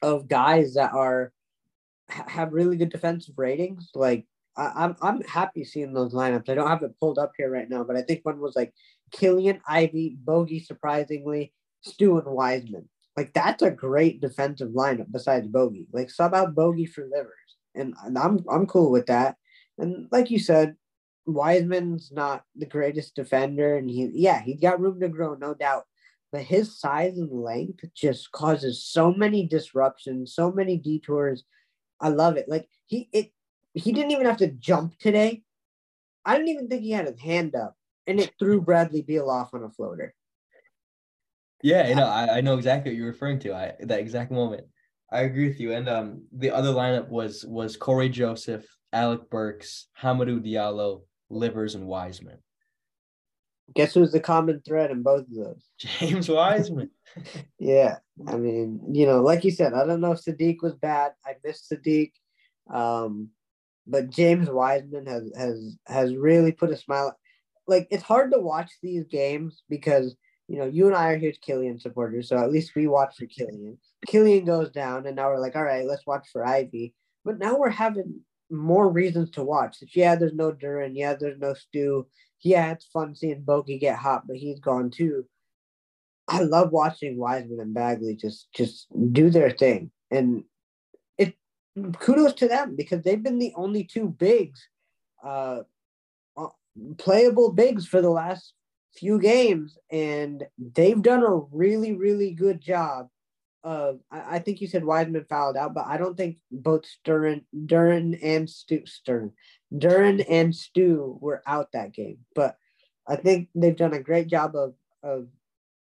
[0.02, 1.32] of guys that are
[2.08, 4.26] have really good defensive ratings, like
[4.56, 6.48] I, I'm I'm happy seeing those lineups.
[6.48, 8.74] I don't have it pulled up here right now, but I think one was like
[9.12, 11.52] Killian Ivey, Bogey, surprisingly,
[11.82, 12.88] Stew and Wiseman.
[13.16, 15.86] Like that's a great defensive lineup besides Bogey.
[15.92, 19.36] Like sub out Bogey for Livers, and, and I'm I'm cool with that.
[19.78, 20.76] And like you said,
[21.26, 25.84] Wiseman's not the greatest defender, and he yeah he's got room to grow, no doubt.
[26.32, 31.44] But his size and length just causes so many disruptions, so many detours.
[32.00, 32.48] I love it.
[32.48, 33.32] Like he it
[33.74, 35.42] he didn't even have to jump today.
[36.24, 37.76] I didn't even think he had his hand up.
[38.06, 40.14] and it threw Bradley Beal off on a floater.
[41.64, 43.54] Yeah, you know, I, I know exactly what you're referring to.
[43.54, 44.66] I that exact moment.
[45.10, 45.72] I agree with you.
[45.72, 51.86] And um, the other lineup was was Corey Joseph, Alec Burks, Hamidou Diallo, Livers, and
[51.86, 52.36] Wiseman.
[53.74, 55.64] Guess who's the common thread in both of those?
[55.78, 56.90] James Wiseman.
[57.58, 57.96] yeah,
[58.28, 61.12] I mean, you know, like you said, I don't know if Saddiq was bad.
[61.24, 62.12] I missed Saddiq,
[62.70, 63.30] um,
[63.86, 67.16] but James Wiseman has has has really put a smile.
[67.66, 70.14] Like it's hard to watch these games because
[70.48, 73.26] you know you and I are huge Killian supporters, so at least we watch for
[73.26, 73.78] Killian.
[74.06, 76.94] Killian goes down, and now we're like, all right, let's watch for Ivey.
[77.24, 79.78] But now we're having more reasons to watch.
[79.94, 80.92] Yeah, there's no Duren.
[80.94, 82.06] Yeah, there's no Stew.
[82.42, 85.24] yeah, it's fun seeing Bogey get hot, but he's gone too.
[86.28, 90.44] I love watching Wiseman and Bagley just just do their thing, and
[91.18, 91.34] it
[91.98, 94.60] kudos to them because they've been the only two bigs,
[95.24, 95.60] uh,
[96.36, 96.48] uh,
[96.98, 98.54] playable bigs for the last
[98.96, 103.08] few games, and they've done a really really good job
[103.64, 107.46] of I, I, think you said Wiseman fouled out, but I don't think both Stern,
[107.56, 109.32] Duren and Stew Stern,
[109.72, 112.18] Duren and Stew were out that game.
[112.34, 112.56] But
[113.08, 115.28] I think they've done a great job of of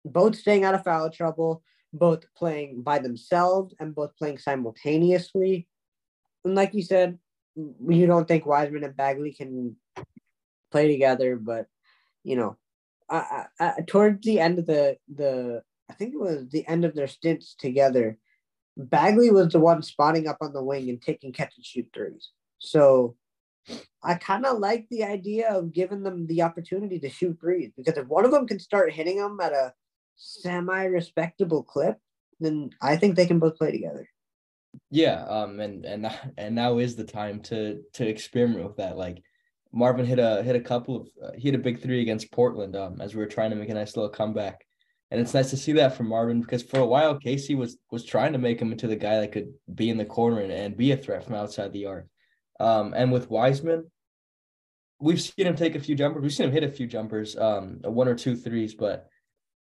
[0.04, 5.68] both staying out of foul trouble, both playing by themselves and both playing simultaneously.
[6.46, 7.20] And like you said,
[7.56, 9.76] you don't think Wiseman and Bagley can
[10.72, 11.68] play together, but
[12.24, 12.58] you know,
[13.10, 16.50] Uh, uh, uh, I, I, towards the end of the the I think it was
[16.50, 18.18] the end of their stints together.
[18.76, 22.30] Bagley was the one spotting up on the wing and taking catch and shoot threes.
[22.60, 23.16] So
[24.04, 27.98] I kind of like the idea of giving them the opportunity to shoot threes because
[27.98, 29.74] if one of them can start hitting them at a
[30.16, 31.98] semi respectable clip,
[32.40, 34.08] then I think they can both play together.
[34.92, 38.98] Yeah, um, and and and now is the time to to experiment with that.
[38.98, 39.24] Like
[39.72, 42.76] Marvin hit a hit a couple of uh, he hit a big three against Portland
[42.76, 44.66] um as we were trying to make a nice little comeback
[45.10, 48.04] and it's nice to see that from Marvin because for a while Casey was was
[48.04, 50.78] trying to make him into the guy that could be in the corner and, and
[50.78, 52.08] be a threat from outside the arc.
[52.60, 53.90] Um, and with Wiseman,
[55.00, 56.24] we've seen him take a few jumpers.
[56.24, 59.08] We've seen him hit a few jumpers, um, one or two threes, but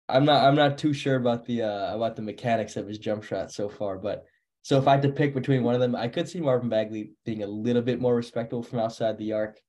[0.10, 3.24] I'm not I'm not too sure about the uh, about the mechanics of his jump
[3.24, 3.98] shot so far.
[3.98, 4.26] But
[4.64, 7.12] so if I had to pick between one of them, I could see Marvin Bagley
[7.26, 9.60] being a little bit more respectable from outside the arc.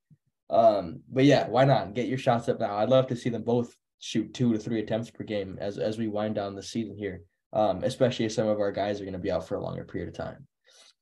[0.51, 2.77] Um, but yeah, why not get your shots up now?
[2.77, 5.99] I'd love to see them both shoot two to three attempts per game as as
[5.99, 7.23] we wind down the season here.
[7.53, 9.85] Um, especially if some of our guys are going to be out for a longer
[9.85, 10.47] period of time.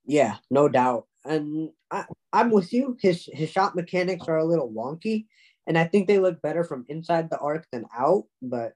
[0.05, 1.07] Yeah, no doubt.
[1.25, 2.97] And I, I'm with you.
[3.01, 5.27] His his shot mechanics are a little wonky,
[5.67, 8.25] and I think they look better from inside the arc than out.
[8.41, 8.75] But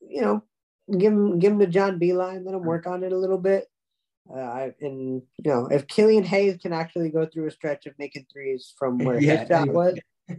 [0.00, 0.42] you know,
[0.90, 3.66] give him give him to John Beilein, let him work on it a little bit.
[4.34, 8.26] Uh, and you know, if Killian Hayes can actually go through a stretch of making
[8.32, 9.98] threes from where yeah, his shot was,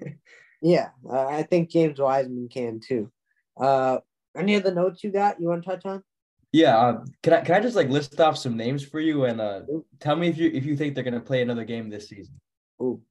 [0.61, 3.11] Yeah, uh, I think James Wiseman can too.
[3.59, 3.97] Uh,
[4.37, 6.03] any other notes you got you want to touch on?
[6.51, 9.41] Yeah, uh, can I can I just like list off some names for you and
[9.41, 9.61] uh,
[9.99, 12.39] tell me if you if you think they're gonna play another game this season?
[12.81, 13.01] Ooh.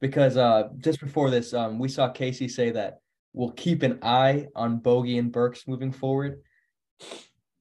[0.00, 3.00] Because uh, just before this, um, we saw Casey say that
[3.32, 6.40] we'll keep an eye on Bogey and Burks moving forward.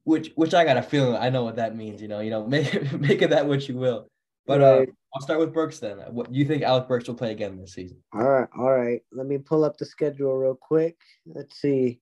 [0.07, 2.01] Which which I got a feeling I know what that means.
[2.01, 4.07] You know, you know, make make of that what you will.
[4.45, 5.97] But uh, I'll start with Burks then.
[5.97, 7.97] What do you think Alec Burks will play again this season?
[8.13, 9.01] All right, all right.
[9.11, 10.95] Let me pull up the schedule real quick.
[11.25, 11.99] Let's see.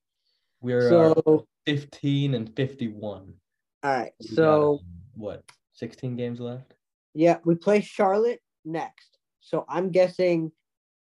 [0.60, 3.34] We're so, uh, 15 and 51.
[3.82, 4.12] All right.
[4.20, 4.78] So
[5.16, 5.42] what?
[5.72, 6.74] 16 games left?
[7.12, 9.18] Yeah, we play Charlotte next.
[9.40, 10.52] So I'm guessing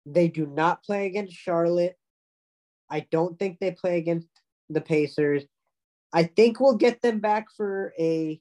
[0.05, 1.95] they do not play against Charlotte.
[2.91, 4.27] I don't think they play against
[4.69, 5.45] the Pacers.
[6.13, 8.39] I think we'll get them back for a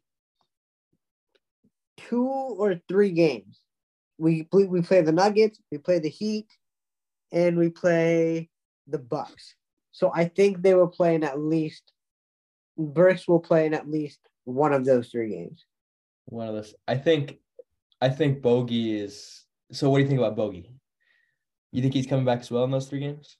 [1.96, 3.60] two or three games.
[4.18, 6.46] We we play the Nuggets, we play the Heat,
[7.32, 8.50] and we play
[8.86, 9.54] the Bucks.
[9.90, 11.92] So I think they will play in at least
[12.78, 15.64] Burks will play in at least one of those three games.
[16.26, 16.74] One of those.
[16.86, 17.38] I think
[18.00, 20.70] I think Bogey is so what do you think about Bogey?
[21.72, 23.38] You think he's coming back as well in those three games?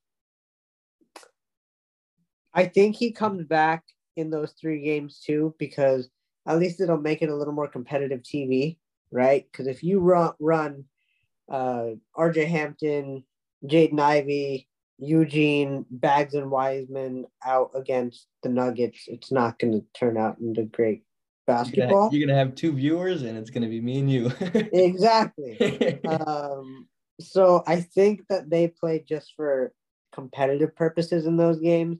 [2.54, 3.84] I think he comes back
[4.16, 6.08] in those three games too because
[6.46, 8.76] at least it'll make it a little more competitive TV,
[9.10, 9.46] right?
[9.50, 10.84] Because if you run run
[11.50, 13.24] uh, RJ Hampton,
[13.64, 20.16] Jaden Ivey, Eugene, Bags, and Wiseman out against the Nuggets, it's not going to turn
[20.16, 21.04] out into great
[21.46, 22.10] basketball.
[22.12, 24.32] You're going to have two viewers, and it's going to be me and you.
[24.72, 26.00] exactly.
[26.08, 26.88] um,
[27.20, 29.72] so I think that they play just for
[30.12, 31.98] competitive purposes in those games.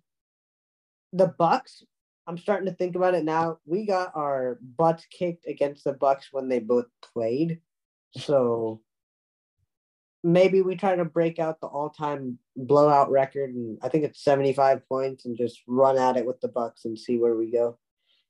[1.13, 1.83] The Bucks
[2.27, 3.59] I'm starting to think about it now.
[3.67, 7.61] We got our butts kicked against the Bucks when they both played.
[8.17, 8.81] So
[10.23, 14.87] maybe we try to break out the all-time blowout record, and I think it's 75
[14.89, 17.79] points, and just run at it with the Bucks and see where we go.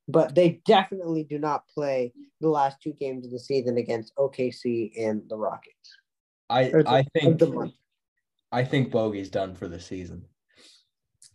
[0.07, 4.91] But they definitely do not play the last two games of the season against OKC
[4.99, 5.97] and the Rockets.
[6.49, 7.73] I I think the month.
[8.51, 10.25] I think Bogey's done for the season.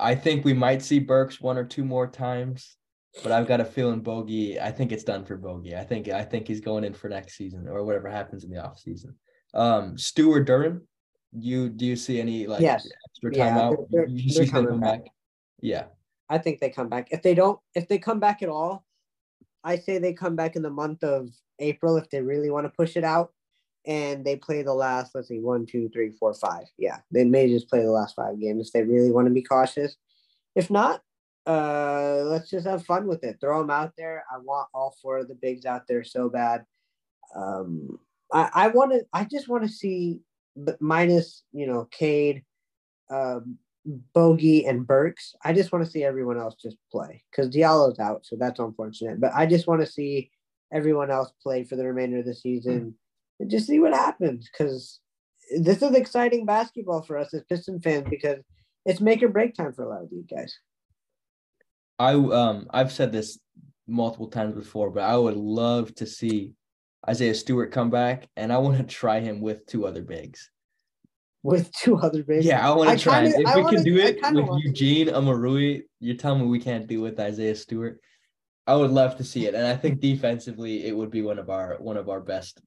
[0.00, 2.76] I think we might see Burks one or two more times,
[3.22, 4.60] but I've got a feeling Bogey.
[4.60, 5.76] I think it's done for Bogey.
[5.76, 8.64] I think I think he's going in for next season or whatever happens in the
[8.64, 9.14] off season.
[9.54, 10.82] Um, Stewart Duren,
[11.32, 12.88] you do you see any like Yes.
[13.10, 13.86] extra Yeah, timeout?
[13.90, 15.02] they're- You see he's come back.
[15.04, 15.12] back?
[15.60, 15.86] Yeah,
[16.28, 17.08] I think they come back.
[17.10, 18.84] If they don't, if they come back at all,
[19.64, 22.70] I say they come back in the month of April if they really want to
[22.70, 23.32] push it out.
[23.88, 26.64] And they play the last, let's see, one, two, three, four, five.
[26.76, 29.42] Yeah, they may just play the last five games if they really want to be
[29.42, 29.96] cautious.
[30.54, 31.00] If not,
[31.46, 33.38] uh, let's just have fun with it.
[33.40, 34.24] Throw them out there.
[34.30, 36.66] I want all four of the bigs out there so bad.
[37.34, 37.98] Um,
[38.30, 39.06] I, I want to.
[39.14, 40.20] I just want to see,
[40.54, 42.44] but minus you know, Cade,
[43.10, 43.56] um,
[44.12, 45.34] Bogey and Burks.
[45.42, 49.18] I just want to see everyone else just play because Diallo's out, so that's unfortunate.
[49.18, 50.30] But I just want to see
[50.70, 52.94] everyone else play for the remainder of the season and
[53.46, 54.98] just see what happens because
[55.60, 58.38] this is exciting basketball for us as Piston fans because
[58.84, 60.56] it's make or break time for a lot of these guys.
[61.98, 63.38] I um I've said this
[63.86, 66.52] multiple times before, but I would love to see
[67.08, 70.50] Isaiah Stewart come back, and I want to try him with two other bigs.
[71.44, 73.22] With two other bigs, Yeah, I want to try.
[73.22, 74.64] kinda- If I we wanna- can do it with.
[74.64, 78.00] Eugene Omoruyi, you're telling me we can't do it with Isaiah Stewart.
[78.66, 81.48] I would love to see it, and I think defensively it would be one of
[81.48, 82.60] our one of our best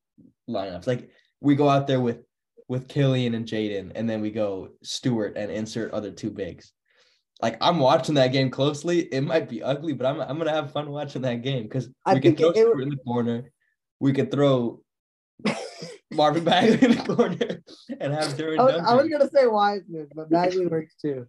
[0.51, 0.87] lineups.
[0.87, 1.09] Like
[1.39, 2.19] we go out there with
[2.67, 6.71] with Killian and Jaden, and then we go Stewart and insert other two bigs.
[7.41, 8.99] Like I'm watching that game closely.
[9.01, 12.19] It might be ugly, but I'm I'm gonna have fun watching that game because we
[12.19, 13.51] can throw it- it would- Stewart in the corner.
[13.99, 14.81] We could throw
[16.11, 17.61] Marvin Bagley in the corner
[17.99, 21.27] and have Duren I was, I was gonna say Wiseman, but Bagley works too.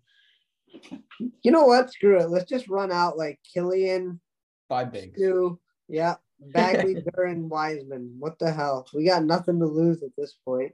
[1.42, 1.90] You know what?
[1.92, 2.30] Screw it.
[2.30, 4.20] Let's just run out like Killian,
[4.68, 5.18] Five bigs.
[5.18, 5.58] Stu,
[5.88, 6.14] yeah,
[6.50, 8.16] Bagley, Duren, Wiseman.
[8.18, 8.86] What the hell?
[8.94, 10.72] We got nothing to lose at this point.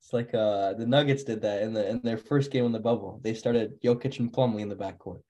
[0.00, 2.78] It's like uh the Nuggets did that in the in their first game in the
[2.78, 3.20] bubble.
[3.22, 5.20] They started Jokic and Plumlee in the backcourt.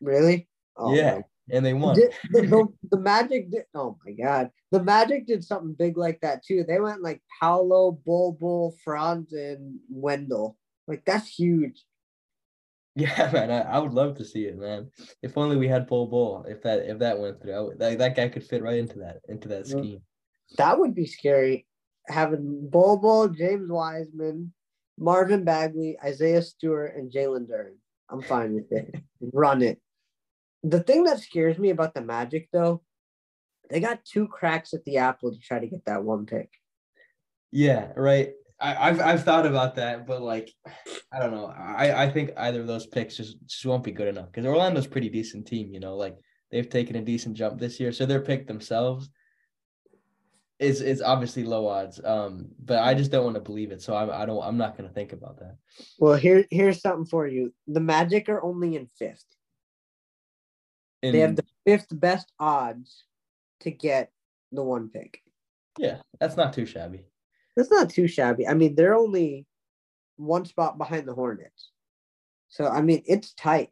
[0.00, 0.48] Really?
[0.76, 1.94] Oh, yeah, my and they won.
[1.94, 3.64] Did, the, the, the Magic did.
[3.74, 6.64] Oh my God, the Magic did something big like that too.
[6.66, 10.56] They went like Paolo, Bol, Bol, Franz, and Wendell.
[10.88, 11.84] Like that's huge.
[12.94, 14.90] Yeah, man, I, I would love to see it, man.
[15.22, 16.44] If only we had Bol Bol.
[16.48, 19.20] If that if that went through, would, that, that guy could fit right into that
[19.28, 19.78] into that Yeah.
[19.78, 20.02] scheme.
[20.58, 21.66] That would be scary.
[22.08, 24.52] Having Bol, Bol, James Wiseman,
[24.98, 27.76] Marvin Bagley, Isaiah Stewart, and Jalen Duren.
[28.10, 28.94] I'm fine with it.
[29.32, 29.80] Run it.
[30.62, 32.82] The thing that scares me about the Magic, though,
[33.70, 36.50] they got two cracks at the apple to try to get that one pick.
[37.50, 38.32] Yeah, right.
[38.62, 40.50] I, I've I've thought about that, but like,
[41.12, 41.46] I don't know.
[41.46, 44.86] I I think either of those picks just, just won't be good enough because Orlando's
[44.86, 45.72] a pretty decent team.
[45.72, 46.16] You know, like
[46.50, 49.10] they've taken a decent jump this year, so their pick themselves
[50.60, 52.00] is is obviously low odds.
[52.04, 54.76] Um, but I just don't want to believe it, so I'm I don't I'm not
[54.76, 55.56] gonna think about that.
[55.98, 57.52] Well, here here's something for you.
[57.66, 59.24] The Magic are only in fifth.
[61.02, 63.04] In, They have the fifth best odds
[63.60, 64.12] to get
[64.52, 65.20] the one pick.
[65.78, 67.06] yeah, that's not too shabby.
[67.56, 68.46] That's not too shabby.
[68.46, 69.46] I mean, they're only
[70.16, 71.70] one spot behind the Hornets.
[72.48, 73.70] So I mean, it's tight.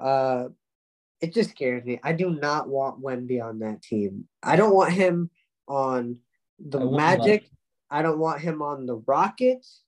[0.00, 0.46] Uh
[1.20, 2.00] it just scares me.
[2.02, 4.28] I do not want Wemby on that team.
[4.42, 5.30] I don't want him
[5.68, 6.18] on
[6.58, 7.48] the I Magic.
[7.90, 9.82] I don't want him on the Rockets.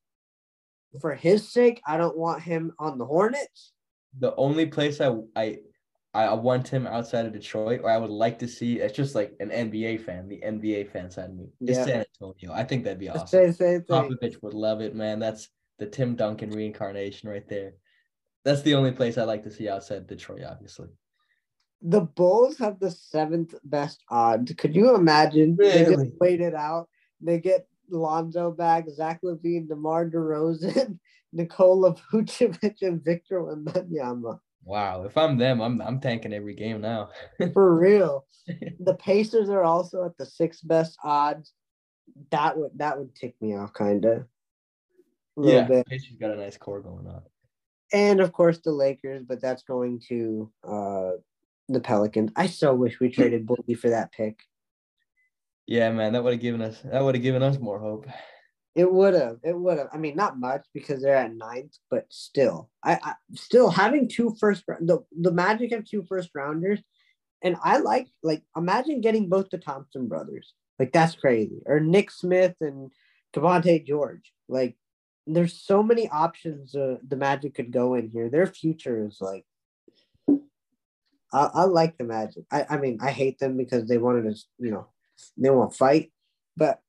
[1.00, 3.72] For his sake, I don't want him on the Hornets.
[4.18, 5.58] the only place I I
[6.24, 8.80] I want him outside of Detroit, or I would like to see.
[8.80, 11.48] It's just like an NBA fan, the NBA fan side of me.
[11.60, 11.84] Is Yeah.
[11.84, 12.52] San Antonio.
[12.52, 13.26] I think that'd be awesome.
[13.26, 13.96] Same, same thing.
[13.96, 15.18] Popovich would love it, man.
[15.18, 15.48] That's
[15.78, 17.74] the Tim Duncan reincarnation right there.
[18.44, 20.88] That's the only place I like to see outside Detroit, obviously.
[21.82, 24.52] The Bulls have the seventh best odds.
[24.56, 25.56] Could you imagine?
[25.56, 26.88] They just wait it out.
[27.20, 30.98] They get Lonzo back, Zach LaVine, DeMar DeRozan,
[31.32, 34.40] Nikola Vucevic, and Victor Wembanyama.
[34.66, 37.10] Wow, if I'm them, I'm I'm tanking every game now.
[37.54, 38.26] For real.
[38.80, 41.52] the Pacers are also at the sixth best odds.
[42.32, 44.26] That would that would tick me off kind of.
[45.36, 45.86] A little yeah, bit.
[45.86, 47.22] Pacers got a nice core going on.
[47.92, 51.10] And of course the Lakers, but that's going to uh
[51.68, 52.32] the Pelicans.
[52.34, 54.40] I so wish we traded Boogie for that pick.
[55.68, 58.06] Yeah, man, that would have given us that would have given us more hope.
[58.76, 59.38] It would have.
[59.42, 59.88] It would have.
[59.90, 64.36] I mean, not much because they're at ninth, but still, I, I still having two
[64.38, 64.64] first.
[64.66, 66.80] The the Magic have two first rounders,
[67.42, 70.52] and I like like imagine getting both the Thompson brothers.
[70.78, 71.62] Like that's crazy.
[71.64, 72.90] Or Nick Smith and
[73.34, 74.32] Keyonte George.
[74.48, 74.76] Like,
[75.26, 78.28] there's so many options uh, the Magic could go in here.
[78.28, 79.44] Their future is like,
[81.32, 82.44] I, I like the Magic.
[82.50, 84.86] I, I mean, I hate them because they wanted to, you know,
[85.36, 86.12] they want to fight,
[86.56, 86.80] but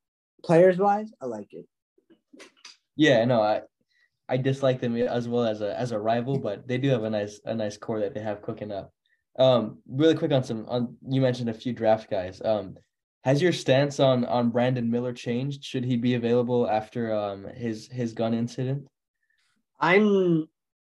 [0.43, 1.65] players wise, I like it.
[2.97, 3.61] Yeah, no, I
[4.27, 7.09] I dislike them as well as a as a rival, but they do have a
[7.09, 8.91] nice a nice core that they have cooking up.
[9.39, 12.41] Um, really quick on some on you mentioned a few draft guys.
[12.43, 12.75] Um,
[13.23, 15.63] has your stance on on Brandon Miller changed?
[15.63, 18.87] Should he be available after um his his gun incident?
[19.79, 20.47] I'm,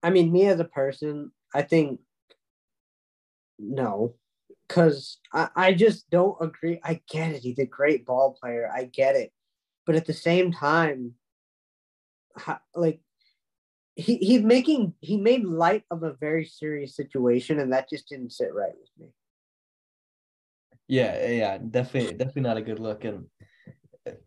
[0.03, 1.99] I mean, me as a person, I think
[3.59, 4.13] no,
[4.67, 6.79] because I, I just don't agree.
[6.83, 7.41] I get it.
[7.41, 8.69] He's a great ball player.
[8.71, 9.31] I get it.
[9.85, 11.13] But at the same time,
[12.75, 12.99] like
[13.95, 18.31] he he's making he made light of a very serious situation, and that just didn't
[18.31, 19.07] sit right with me.
[20.87, 23.03] Yeah, yeah, definitely, definitely not a good look.
[23.03, 23.25] And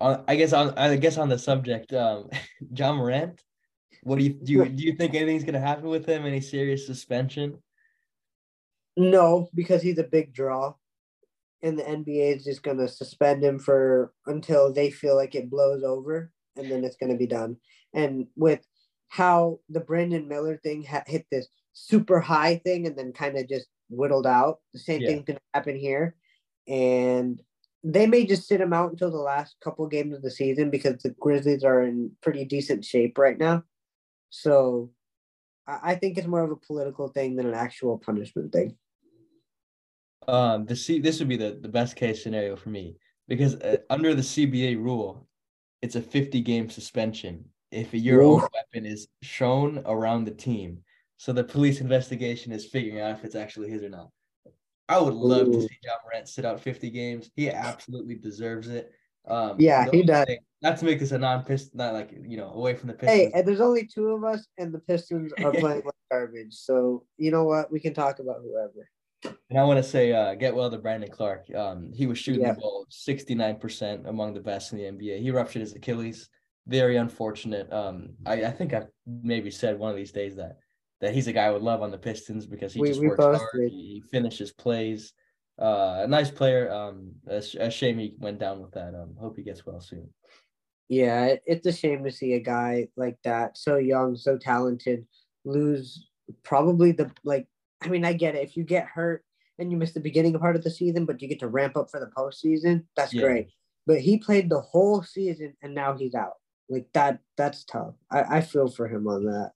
[0.00, 2.28] on, I guess on I guess on the subject, um,
[2.74, 3.40] Ja Morant,
[4.02, 4.52] what do you do?
[4.52, 6.26] You, do you think anything's gonna happen with him?
[6.26, 7.58] Any serious suspension?
[8.96, 10.74] No, because he's a big draw,
[11.62, 15.84] and the NBA is just gonna suspend him for until they feel like it blows
[15.84, 17.56] over, and then it's gonna be done.
[17.92, 18.60] And with
[19.08, 23.48] how the Brandon Miller thing ha- hit this super high thing and then kind of
[23.48, 24.58] just whittled out.
[24.72, 25.08] The same yeah.
[25.08, 26.14] thing's gonna happen here,
[26.68, 27.40] and
[27.82, 31.02] they may just sit him out until the last couple games of the season because
[31.02, 33.64] the Grizzlies are in pretty decent shape right now.
[34.30, 34.90] So
[35.66, 38.76] I think it's more of a political thing than an actual punishment thing.
[40.28, 43.78] Um, the C this would be the, the best case scenario for me because uh,
[43.88, 45.26] under the CBA rule,
[45.82, 50.82] it's a 50 game suspension if your own weapon is shown around the team.
[51.16, 54.08] So the police investigation is figuring out if it's actually his or not.
[54.88, 55.52] I would love Ooh.
[55.52, 57.30] to see Ja Morant sit out 50 games.
[57.36, 58.92] He absolutely deserves it.
[59.28, 60.26] Um, yeah, he does.
[60.26, 63.12] Thing, not to make this a non-piston, not like you know, away from the Pistons.
[63.12, 66.54] Hey, and there's only two of us, and the Pistons are playing like garbage.
[66.54, 67.70] So you know what?
[67.70, 68.88] We can talk about whoever.
[69.50, 71.54] And I want to say, uh, get well to Brandon Clarke.
[71.54, 72.54] Um, he was shooting yeah.
[72.54, 75.20] the ball 69% among the best in the NBA.
[75.20, 76.30] He ruptured his Achilles
[76.66, 77.72] very unfortunate.
[77.72, 80.58] Um, I, I think I maybe said one of these days that
[81.00, 83.08] that he's a guy I would love on the Pistons because he we, just we
[83.08, 83.70] works hard.
[83.70, 85.12] He, he, finishes plays.
[85.58, 86.70] Uh, a nice player.
[86.72, 88.94] Um, a, a, shame he went down with that.
[88.94, 90.08] Um, hope he gets well soon.
[90.88, 95.06] Yeah, it's a shame to see a guy like that, so young, so talented,
[95.44, 96.08] lose
[96.42, 97.46] probably the like.
[97.82, 98.42] I mean, I get it.
[98.42, 99.24] If you get hurt
[99.58, 101.90] and you miss the beginning part of the season, but you get to ramp up
[101.90, 103.22] for the postseason, that's yeah.
[103.22, 103.48] great.
[103.86, 106.34] But he played the whole season and now he's out.
[106.70, 107.94] Like that, that's tough.
[108.10, 109.52] I, I feel for him on that.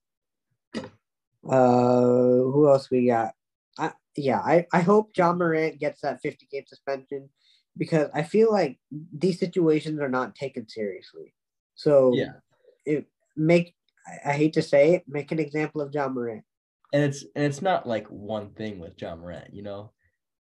[1.49, 3.35] Uh, who else we got?
[3.79, 7.29] I, yeah, I, I hope Ja Morant gets that 50 game suspension
[7.77, 8.79] because I feel like
[9.13, 11.35] these situations are not taken seriously.
[11.77, 12.33] So yeah,
[12.85, 13.07] it
[13.37, 13.75] make
[14.07, 16.45] I, I hate to say it, make an example of Ja Morant.
[16.93, 19.93] And it's and it's not like one thing with Ja Morant, you know.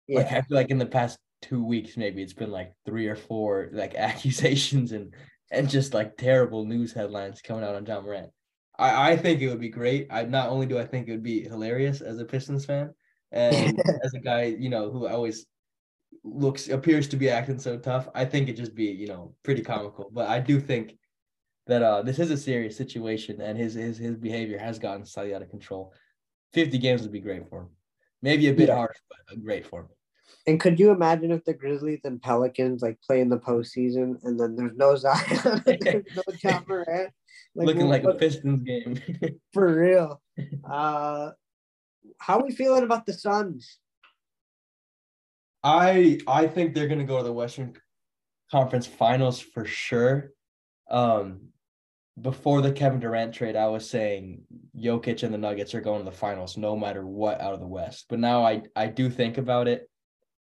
[0.07, 0.21] Yeah.
[0.21, 3.17] Like I feel like in the past two weeks, maybe it's been like three or
[3.17, 5.15] four like accusations and
[5.53, 8.31] and just like terrible news headlines coming out on Ja Morant.
[8.79, 10.09] I, I think it would be great.
[10.11, 12.93] I not only do I think it would be hilarious as a Pistons fan
[13.31, 15.47] and as a guy, you know, who always
[16.25, 19.63] looks appears to be acting so tough, I think it just be, you know, pretty
[19.63, 20.11] comical.
[20.13, 20.97] But I do think
[21.67, 25.35] that uh this is a serious situation and his his his behavior has gotten slightly
[25.35, 25.93] out of control.
[26.55, 27.69] 50 games would be great for him.
[28.23, 28.77] Maybe a bit yeah.
[28.77, 29.89] harsh, but great for him.
[30.47, 34.39] And could you imagine if the Grizzlies and Pelicans like play in the postseason and
[34.39, 37.13] then there's no Zion, there's no Ja Morant,
[37.55, 39.01] like, looking like a Pistons game
[39.53, 40.21] for real?
[40.69, 41.31] Uh,
[42.19, 43.79] how are we feeling about the Suns?
[45.63, 47.75] I I think they're gonna go to the Western
[48.51, 50.33] Conference Finals for sure.
[50.91, 51.53] Um,
[52.21, 54.43] before the Kevin Durant trade, I was saying
[54.77, 57.67] Jokic and the Nuggets are going to the finals no matter what out of the
[57.67, 58.07] West.
[58.09, 59.89] But now I I do think about it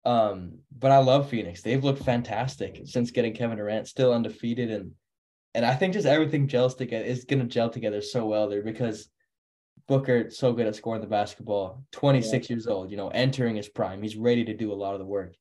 [0.08, 1.60] um, but I love Phoenix.
[1.60, 4.92] They've looked fantastic since getting Kevin Durant, still undefeated, and
[5.54, 9.10] and I think just everything gels together is gonna gel together so well there because
[9.86, 11.84] Booker so good at scoring the basketball.
[11.92, 12.54] Twenty six yeah.
[12.54, 14.00] years old, you know, entering his prime.
[14.00, 15.34] He's ready to do a lot of the work.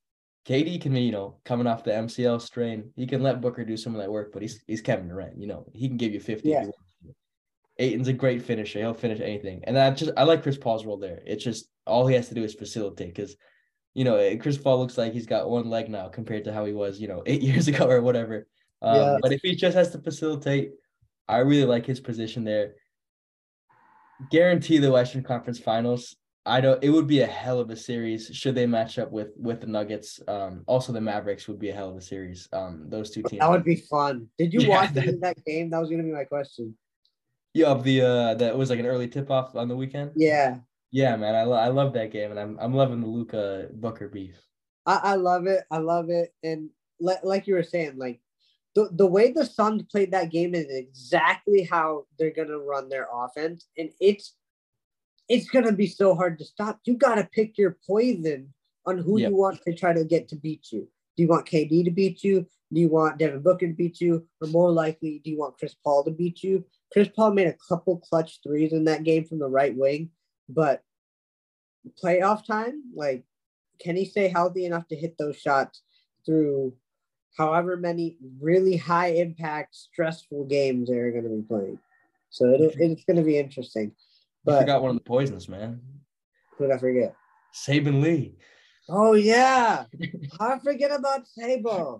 [0.45, 2.91] KD can be, you know, coming off the MCL strain.
[2.97, 5.39] He can let Booker do some of that work, but he's he's Kevin Durant.
[5.39, 6.49] You know, he can give you fifty.
[6.49, 6.65] Yeah.
[7.79, 8.79] Ayton's a great finisher.
[8.79, 11.21] He'll finish anything, and I just I like Chris Paul's role there.
[11.25, 13.37] It's just all he has to do is facilitate because
[13.97, 16.65] you know, eh, Chris Paul looks like he's got one leg now compared to how
[16.65, 18.47] he was, you know, eight years ago or whatever.
[18.83, 19.17] Um, yeah.
[19.19, 20.73] But if he just has to facilitate,
[21.27, 22.75] I really like his position there.
[24.29, 26.15] Guarantee the Western Conference Finals.
[26.45, 26.81] I don't.
[26.83, 29.67] It would be a hell of a series should they match up with with the
[29.67, 30.19] Nuggets.
[30.27, 32.47] Um, also the Mavericks would be a hell of a series.
[32.53, 33.39] Um, those two teams.
[33.41, 34.27] That would be fun.
[34.37, 35.71] Did you Yeah, watch that- that game?
[35.71, 36.77] That was gonna be my question.
[37.55, 40.11] Yeah, of the uh, that was like an early tip off on the weekend.
[40.15, 40.57] Yeah,
[40.91, 44.07] Yeah, man, I, lo- I love that game, and I'm I'm loving the Luka Booker
[44.07, 44.35] beef.
[44.85, 45.63] I, I love it.
[45.69, 46.33] I love it.
[46.43, 46.69] And
[46.99, 48.21] like like you were saying, like
[48.75, 53.07] the, the way the Suns played that game is exactly how they're gonna run their
[53.13, 54.35] offense, and it's
[55.27, 56.79] it's gonna be so hard to stop.
[56.85, 58.53] You gotta pick your poison
[58.85, 59.29] on who Yep.
[59.29, 60.87] you want to try to get to beat you.
[61.17, 62.45] Do you want KD to beat you?
[62.71, 64.25] Do you want Devin Booker to beat you?
[64.41, 66.63] Or more likely, do you want Chris Paul to beat you?
[66.93, 70.09] Chris Paul made a couple clutch threes in that game from the right wing,
[70.49, 70.83] but
[72.03, 73.23] playoff time, like,
[73.79, 75.81] can he stay healthy enough to hit those shots
[76.25, 76.73] through
[77.37, 81.79] however many really high impact, stressful games they're going to be playing?
[82.29, 83.93] So it, it's going to be interesting.
[84.43, 85.81] But I forgot one of the poisons, man.
[86.57, 87.15] who did I forget?
[87.53, 88.35] Saben Lee.
[88.89, 89.85] Oh yeah,
[90.39, 91.99] I forget about Sabo.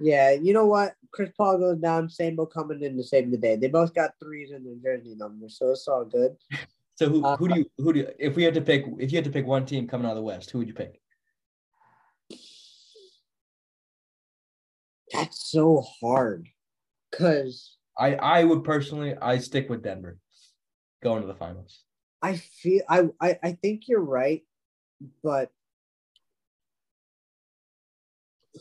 [0.00, 0.94] Yeah, you know what?
[1.12, 2.08] Chris Paul goes down.
[2.08, 3.56] Sabo coming in to save the day.
[3.56, 6.36] They both got threes in their jersey numbers, so it's all good.
[7.00, 9.10] So who Uh, who do you who do you, if we had to pick if
[9.10, 11.00] you had to pick one team coming out of the West, who would you pick?
[15.10, 16.46] That's so hard,
[17.10, 20.18] cause I I would personally I stick with Denver,
[21.02, 21.84] going to the finals.
[22.20, 24.42] I feel I, I I think you're right,
[25.22, 25.50] but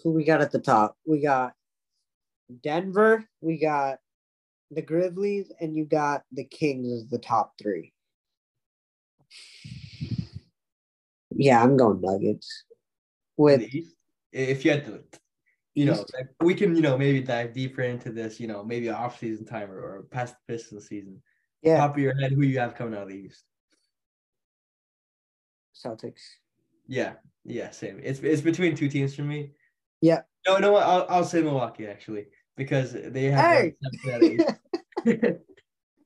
[0.02, 0.96] who we got at the top?
[1.06, 1.56] We got
[2.64, 4.00] Denver, we got
[4.72, 7.92] the Grizzlies, and you got the Kings as the top three.
[11.32, 12.66] Yeah, I'm going Nuggets.
[13.38, 13.62] With
[14.34, 15.04] If you had to,
[15.74, 18.90] you know, like, we can you know maybe dive deeper into this, you know, maybe
[18.90, 21.22] off season time or, or past the Pistons season.
[21.62, 23.46] yeah, Top of your head, who you have coming out of the East?
[25.74, 26.22] Celtics.
[26.88, 27.14] Yeah,
[27.46, 28.02] yeah, same.
[28.04, 29.52] It's it's between two teams for me.
[30.02, 30.22] Yeah.
[30.46, 32.26] No, no, I'll I'll say Milwaukee actually
[32.58, 33.74] because they have.
[35.06, 35.36] Hey!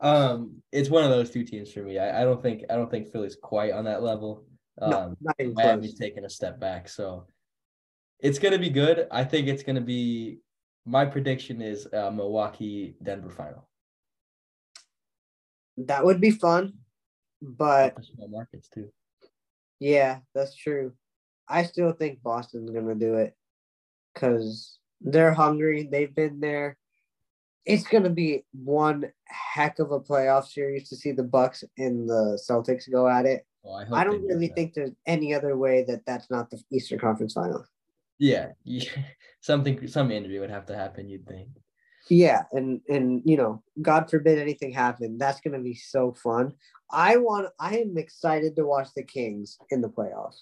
[0.04, 0.34] one out of eight.
[0.34, 2.00] um, it's one of those two teams for me.
[2.00, 4.46] I, I don't think I don't think Philly's quite on that level.
[4.82, 6.00] Um, no, not even Miami's close.
[6.00, 7.28] taking a step back, so
[8.20, 9.08] it's gonna be good.
[9.12, 10.40] I think it's gonna be.
[10.86, 13.70] My prediction is uh, Milwaukee Denver final.
[15.78, 16.74] That would be fun,
[17.42, 18.90] but Small markets too.
[19.80, 20.94] Yeah, that's true.
[21.48, 23.36] I still think Boston's gonna do it
[24.14, 25.88] because they're hungry.
[25.92, 26.78] They've been there.
[27.66, 32.40] It's gonna be one heck of a playoff series to see the Bucks and the
[32.50, 33.46] Celtics go at it.
[33.66, 36.62] Oh, I, I don't do really think there's any other way that that's not the
[36.72, 37.66] Eastern Conference Final.
[38.20, 38.90] Yeah, yeah,
[39.42, 41.08] something some injury would have to happen.
[41.08, 41.50] You'd think.
[42.10, 45.18] Yeah, and and you know, God forbid anything happen.
[45.18, 46.54] That's gonna be so fun.
[46.92, 47.48] I want.
[47.60, 50.42] I am excited to watch the Kings in the playoffs.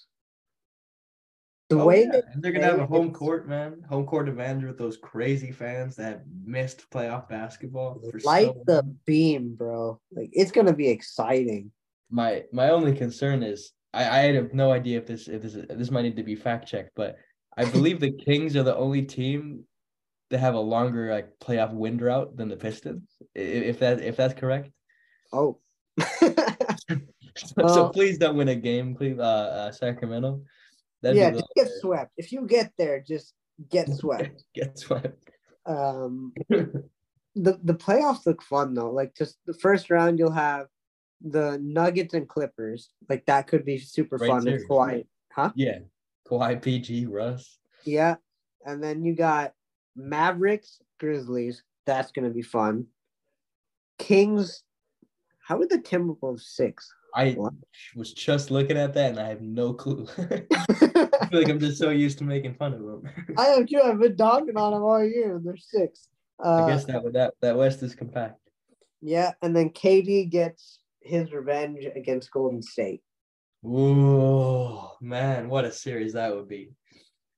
[1.72, 3.82] The Oh, way yeah, that and they're gonna have a home court, man.
[3.88, 8.00] Home court advantage with those crazy fans that missed playoff basketball.
[8.10, 9.98] For light so the beam, bro.
[10.12, 11.72] Like it's gonna be exciting.
[12.10, 15.90] My my only concern is I, I have no idea if this if this this
[15.90, 17.16] might need to be fact checked, but
[17.56, 19.64] I believe the Kings are the only team
[20.28, 23.08] that have a longer like playoff win drought than the Pistons.
[23.34, 24.70] If that if that's correct.
[25.32, 25.58] Oh,
[26.18, 30.42] so, so please don't win a game, please, uh, uh Sacramento.
[31.02, 32.12] That'd yeah, just get swept.
[32.16, 33.34] If you get there, just
[33.68, 34.44] get swept.
[34.54, 35.30] Get swept.
[35.66, 36.88] Um, the
[37.34, 38.90] the playoffs look fun though.
[38.90, 40.66] Like just the first round, you'll have
[41.20, 42.90] the Nuggets and Clippers.
[43.08, 44.62] Like that could be super Great fun series.
[44.62, 45.50] if Kawhi, huh?
[45.54, 45.78] yeah,
[46.28, 47.58] Kawhi, PG, Russ.
[47.84, 48.16] Yeah,
[48.64, 49.54] and then you got
[49.96, 51.62] Mavericks, Grizzlies.
[51.84, 52.86] That's gonna be fun.
[53.98, 54.62] Kings.
[55.44, 56.92] How are the Timberwolves six?
[57.14, 57.36] I
[57.94, 60.06] was just looking at that and I have no clue.
[60.18, 63.02] I feel like I'm just so used to making fun of them.
[63.38, 63.80] I am too.
[63.82, 65.40] I've been dogging on them all year.
[65.42, 66.08] They're six.
[66.42, 68.38] Uh, I guess that that that West is compact.
[69.00, 73.02] Yeah, and then KD gets his revenge against Golden State.
[73.64, 76.70] Oh man, what a series that would be.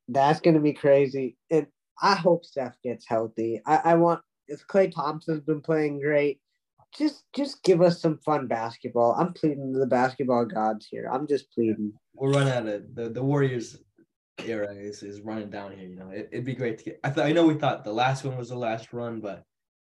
[0.08, 1.36] That's gonna be crazy.
[1.50, 1.66] And
[2.00, 3.60] I hope Steph gets healthy.
[3.66, 6.40] I, I want if Klay Thompson's been playing great.
[6.96, 9.16] Just just give us some fun basketball.
[9.18, 11.10] I'm pleading to the basketball gods here.
[11.12, 11.92] I'm just pleading.
[12.14, 13.78] We're running out of the, the Warriors
[14.44, 15.88] era is, is running down here.
[15.88, 17.00] You know, it, it'd be great to get.
[17.04, 19.44] I thought I know we thought the last one was the last run, but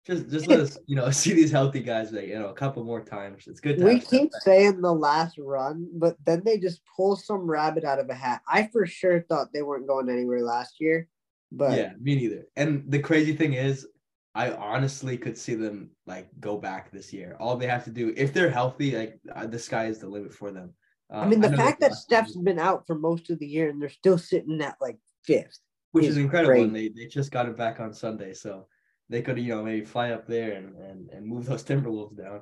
[0.05, 2.83] just just let us you know see these healthy guys like you know a couple
[2.83, 3.45] more times.
[3.47, 3.77] It's good.
[3.77, 7.99] To We keep saying the last run, but then they just pull some rabbit out
[7.99, 8.41] of a hat.
[8.47, 11.07] I for sure thought they weren't going anywhere last year,
[11.51, 12.45] but yeah, me neither.
[12.55, 13.87] And the crazy thing is,
[14.35, 17.37] I honestly could see them like go back this year.
[17.39, 20.33] All they have to do, if they're healthy, like uh, the sky is the limit
[20.33, 20.73] for them.
[21.11, 23.69] Um, I mean, the know fact that Steph's been out for most of the year
[23.69, 25.59] and they're still sitting at like fifth,
[25.91, 26.63] which is, is incredible, great.
[26.63, 28.65] and they, they just got it back on Sunday, so
[29.09, 32.41] they could you know maybe fly up there and and, and move those Timberwolves down.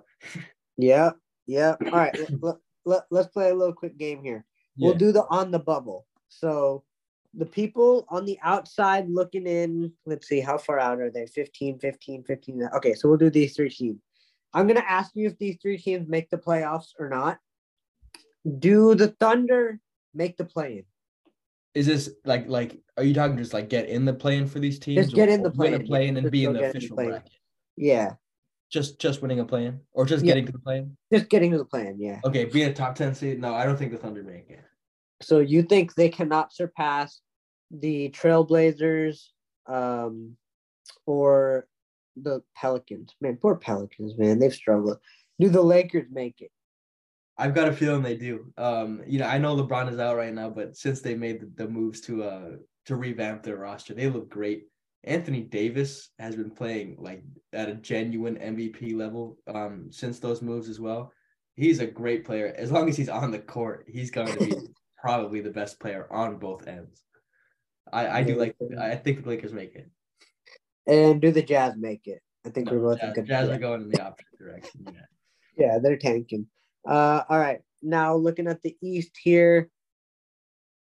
[0.77, 1.11] yeah,
[1.45, 1.75] yeah.
[1.85, 4.45] All right, let, let, let's play a little quick game here.
[4.77, 4.87] Yeah.
[4.87, 6.05] We'll do the on the bubble.
[6.29, 6.85] So
[7.33, 11.25] the people on the outside looking in, let's see, how far out are they?
[11.25, 12.69] 15, 15, 15.
[12.75, 14.01] Okay, so we'll do these three teams.
[14.53, 17.37] I'm going to ask you if these three teams make the playoffs or not.
[18.59, 19.79] Do the Thunder
[20.13, 20.83] make the play in?
[21.73, 24.59] Is this like like are you talking just like get in the play in for
[24.59, 25.05] these teams?
[25.05, 27.11] Just get in the play in, play in and be in the official in the
[27.11, 27.31] bracket.
[27.77, 28.13] Yeah.
[28.69, 30.31] Just just winning a play in or just yeah.
[30.31, 30.97] getting to the play in?
[31.13, 32.19] Just getting to the play in, yeah.
[32.25, 33.39] Okay, being a top 10 seed.
[33.39, 34.65] No, I don't think the Thunder make it.
[35.23, 37.21] So you think they cannot surpass
[37.71, 39.27] the Trailblazers
[39.67, 40.35] um,
[41.05, 41.67] or
[42.15, 43.15] the Pelicans?
[43.21, 44.39] Man, poor Pelicans, man.
[44.39, 44.97] They've struggled.
[45.39, 46.51] Do the Lakers make it?
[47.37, 48.53] I've got a feeling they do.
[48.57, 51.63] Um, you know, I know LeBron is out right now, but since they made the,
[51.63, 52.49] the moves to uh
[52.85, 54.65] to revamp their roster, they look great.
[55.03, 60.69] Anthony Davis has been playing like at a genuine MVP level um since those moves
[60.69, 61.11] as well.
[61.55, 62.53] He's a great player.
[62.55, 64.55] As long as he's on the court, he's going to be
[65.01, 67.03] probably the best player on both ends.
[67.91, 69.89] I, I do like I think the Lakers make it.
[70.87, 72.21] And do the Jazz make it?
[72.45, 74.85] I think no, we're both Jazz, Jazz are going in the opposite direction.
[74.85, 75.01] Yeah.
[75.57, 76.47] yeah, they're tanking.
[76.87, 77.59] Uh, all right.
[77.81, 79.69] Now looking at the East here,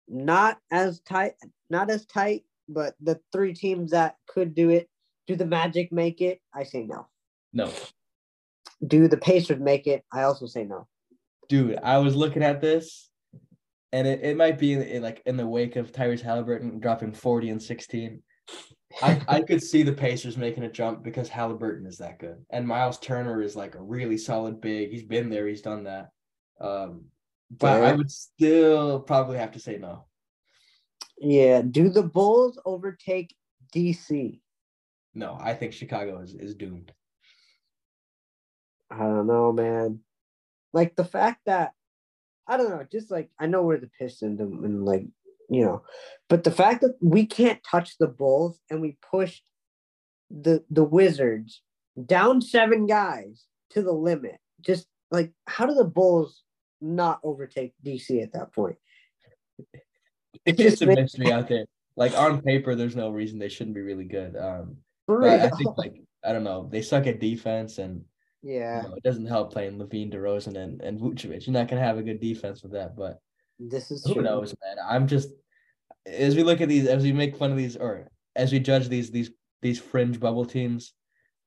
[0.09, 1.35] not as tight,
[1.71, 4.89] not as tight, but the three teams that could do it.
[5.27, 6.41] Do the Magic make it?
[6.55, 7.09] I say no.
[7.53, 7.73] No.
[8.87, 10.05] Do the Pacers make it?
[10.13, 10.87] I also say no.
[11.49, 13.11] Dude, I was looking at this
[13.97, 17.13] and it, it might be in, in, like in the wake of Tyrese Halliburton dropping
[17.13, 18.23] 40 and 16.
[19.03, 22.45] I, I could see the Pacers making a jump because Halliburton is that good.
[22.51, 24.91] And Miles Turner is like a really solid big.
[24.91, 26.11] He's been there, he's done that.
[26.61, 27.07] Um,
[27.51, 30.05] but I would still probably have to say no.
[31.17, 31.63] Yeah.
[31.63, 33.35] Do the Bulls overtake
[33.75, 34.41] DC?
[35.15, 36.93] No, I think Chicago is, is doomed.
[38.91, 40.01] I don't know, man.
[40.75, 41.73] Like the fact that
[42.49, 45.07] I don't know, just like I know we're the Pistons and, and like
[45.49, 45.83] you know,
[46.29, 49.45] but the fact that we can't touch the Bulls and we pushed
[50.31, 51.63] the the Wizards
[52.05, 56.43] down seven guys to the limit, just like how do the Bulls
[56.81, 58.77] not overtake DC at that point?
[60.45, 61.67] It's just a mystery out there.
[61.97, 64.37] Like on paper, there's no reason they shouldn't be really good.
[64.37, 64.77] Um,
[65.07, 65.95] but I think like
[66.25, 68.05] I don't know, they suck at defense and
[68.47, 68.83] yeah.
[68.83, 71.47] You know, it doesn't help playing LaVine, DeRozan, and, and Vucevic.
[71.47, 72.97] You're not going to have a good defense with that.
[72.97, 73.19] But
[73.59, 74.23] this is who true.
[74.23, 74.77] knows, man?
[74.89, 75.31] I'm just,
[76.07, 78.89] as we look at these, as we make fun of these, or as we judge
[78.89, 79.31] these, these,
[79.63, 80.93] these fringe bubble teams,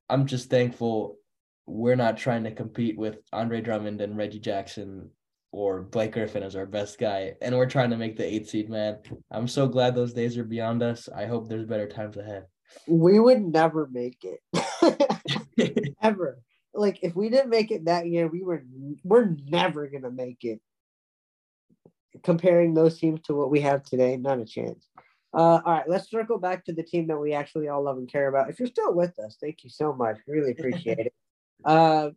[0.10, 1.18] I'm just thankful
[1.66, 5.10] we're not trying to compete with Andre Drummond and Reggie Jackson
[5.52, 7.34] or Blake Griffin as our best guy.
[7.41, 8.97] And we're trying to make the eight seed, man.
[9.32, 11.08] I'm so glad those days are beyond us.
[11.16, 12.45] I hope there's better times ahead.
[12.88, 15.93] We would never make it.
[16.02, 16.39] Ever
[16.74, 18.64] like if we didn't make it that year, we were
[19.04, 20.62] we're never gonna make it.
[22.24, 24.88] Comparing those teams to what we have today, not a chance.
[25.32, 28.12] Uh, all right, let's circle back to the team that we actually all love and
[28.12, 28.50] care about.
[28.50, 30.18] If you're still with us, thank you so much.
[30.28, 31.14] Really appreciate it.
[31.66, 32.12] Uh,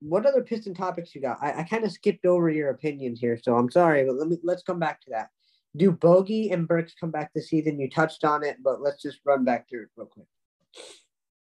[0.00, 1.38] what other piston topics you got?
[1.40, 4.36] I, I kind of skipped over your opinions here, so I'm sorry, but let me
[4.42, 5.30] let's come back to that.
[5.76, 7.80] Do Bogey and Burks come back this season?
[7.80, 10.26] You touched on it, but let's just run back through it real quick.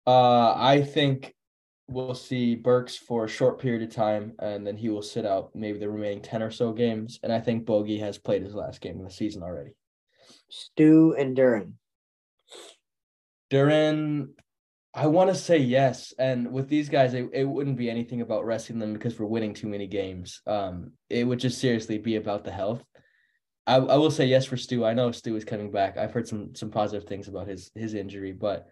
[0.07, 1.35] Uh, I think
[1.89, 5.51] we'll see Burks for a short period of time, and then he will sit out
[5.55, 7.21] maybe the remaining 10 or so games.
[7.23, 9.73] And I think Bogey has played his last game of the season already.
[10.51, 11.73] Stu and Duren.
[13.51, 14.29] Duren,
[14.95, 16.15] I want to say yes.
[16.19, 19.55] And with these guys, it, it wouldn't be anything about resting them because we're winning
[19.55, 20.41] too many games.
[20.47, 22.83] Um, it would just seriously be about the health.
[23.67, 24.85] I, I will say yes for Stu.
[24.85, 25.97] I know Stu is coming back.
[25.97, 28.67] I've heard some some positive things about his his injury, but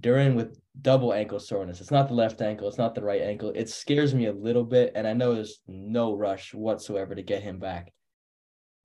[0.00, 1.80] Duren with double ankle soreness.
[1.80, 3.52] It's not the left ankle, it's not the right ankle.
[3.54, 7.42] It scares me a little bit, and I know there's no rush whatsoever to get
[7.42, 7.92] him back.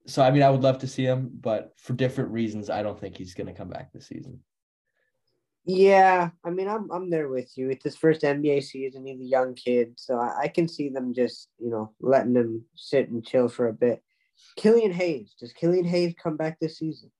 [0.07, 2.99] So I mean, I would love to see him, but for different reasons, I don't
[2.99, 4.39] think he's going to come back this season.
[5.63, 7.69] Yeah, I mean, I'm I'm there with you.
[7.69, 9.05] It's his first NBA season.
[9.05, 12.65] He's a young kid, so I, I can see them just you know letting him
[12.75, 14.01] sit and chill for a bit.
[14.55, 17.11] Killian Hayes, does Killian Hayes come back this season?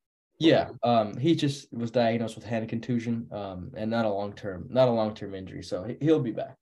[0.42, 4.68] Yeah, um, he just was diagnosed with hand contusion, um, and not a long term,
[4.70, 6.58] not a long term injury, so he, will be back.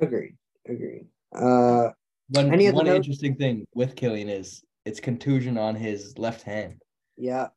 [0.00, 0.36] Agreed.
[0.68, 1.06] Agreed.
[1.34, 1.90] Uh,
[2.28, 6.82] one one interesting thing with Killian is it's contusion on his left hand.
[7.16, 7.48] Yeah.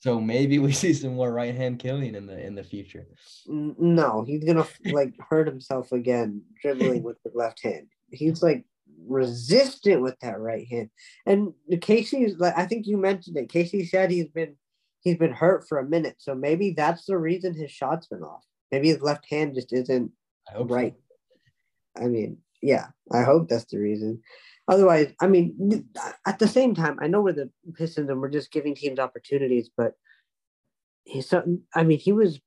[0.00, 3.06] So maybe we see some more right hand killing in the in the future.
[3.46, 7.88] No, he's gonna like hurt himself again dribbling with the left hand.
[8.10, 8.64] He's like
[9.06, 10.90] resistant with that right hand.
[11.26, 13.50] And Casey's like I think you mentioned it.
[13.50, 14.56] Casey said he's been
[15.06, 16.16] he's been hurt for a minute.
[16.18, 18.42] So maybe that's the reason his shot's been off.
[18.72, 20.10] Maybe his left hand just isn't
[20.58, 20.94] right.
[21.96, 22.04] So.
[22.04, 24.20] I mean, yeah, I hope that's the reason.
[24.66, 28.30] Otherwise, I mean, uh, at the same time, I know we're the Pistons and we're
[28.30, 29.92] just giving teams opportunities, but
[31.04, 32.40] he's so, I mean, he was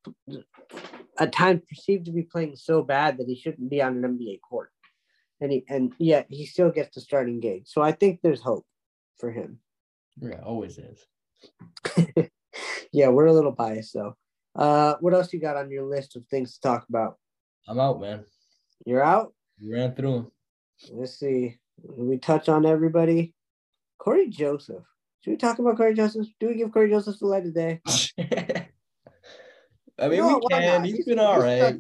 [1.18, 4.42] at times perceived to be playing so bad that he shouldn't be on an NBA
[4.42, 4.72] court.
[5.40, 7.64] And he and yet he still gets the starting gig.
[7.68, 8.66] So I think there's hope
[9.18, 9.60] for him.
[10.22, 11.06] Yeah, always is.
[12.92, 14.16] yeah, we're a little biased though.
[14.56, 17.18] Uh, what else you got on your list of things to talk about?
[17.68, 18.26] I'm out, man.
[18.86, 19.34] You're out.
[19.60, 20.32] You ran through them.
[20.92, 21.58] Let's see.
[21.84, 23.34] we touch on everybody.
[24.00, 24.84] Cory Joseph.
[25.22, 26.28] Should we talk about Cory Joseph?
[26.40, 27.82] Do we give Cory Joseph the light of day?
[30.00, 30.86] I mean, no, we can.
[30.86, 31.76] He's, He's been all right.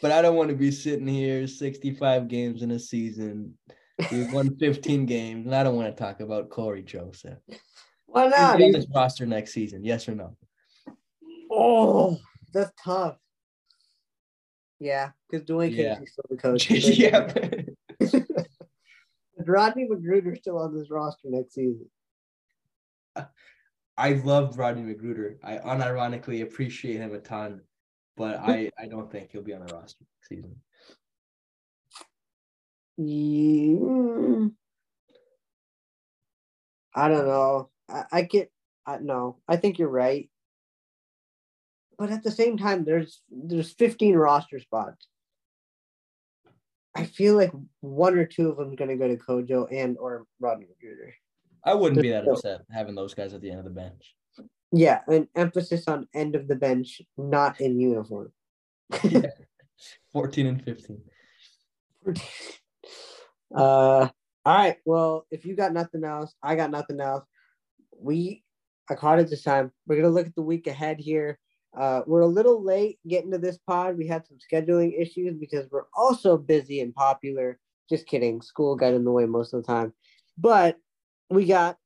[0.00, 3.56] But I don't want to be sitting here 65 games in a season.
[4.10, 7.38] We've won 15 games, and I don't want to talk about Cory Joseph.
[8.12, 8.60] Why not?
[8.60, 9.84] On this roster next season.
[9.84, 10.36] Yes or no?
[11.50, 12.18] Oh,
[12.52, 13.16] that's tough.
[14.78, 15.94] Yeah, because Dwane yeah.
[15.94, 16.70] Casey's still the coach.
[16.70, 17.32] yeah.
[19.46, 21.88] Rodney McGruder still on this roster next season.
[23.96, 25.36] I love Rodney McGruder.
[25.42, 27.62] I unironically appreciate him a ton,
[28.16, 30.56] but I, I don't think he'll be on the roster next season.
[32.98, 34.48] Yeah.
[36.94, 37.71] I don't know.
[37.92, 38.50] I, I get
[38.86, 40.28] I no, I think you're right
[42.02, 45.06] but at the same time, there's there's 15 roster spots.
[46.96, 50.24] I feel like one or two of them going to go to Kojo and or
[50.40, 51.12] Rodney McGruder.
[51.64, 54.16] I wouldn't be that upset having those guys at the end of the bench.
[54.72, 58.32] Yeah, an emphasis on end of the bench, not in uniform.
[59.04, 59.22] yeah.
[60.12, 61.00] 14 and 15.
[63.54, 64.08] Uh,
[64.46, 64.78] all right.
[64.86, 67.22] Well, if you got nothing else, I got nothing else.
[68.02, 68.42] We
[68.90, 69.70] I caught it this time.
[69.86, 71.38] We're gonna look at the week ahead here.
[71.78, 73.96] Uh, we're a little late getting to this pod.
[73.96, 77.58] We had some scheduling issues because we're also busy and popular.
[77.88, 78.42] Just kidding.
[78.42, 79.92] School got in the way most of the time.
[80.36, 80.76] But
[81.30, 81.78] we got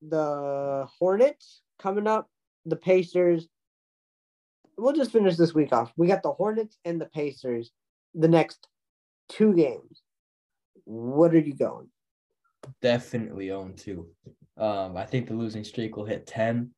[0.00, 2.30] the Hornets coming up,
[2.64, 3.48] the Pacers.
[4.78, 5.92] We'll just finish this week off.
[5.96, 7.72] We got the Hornets and the Pacers
[8.14, 8.66] the next
[9.28, 10.02] two games.
[10.84, 11.88] What are you going?
[12.82, 14.08] Definitely own two.
[14.56, 16.70] Um, I think the losing streak will hit 10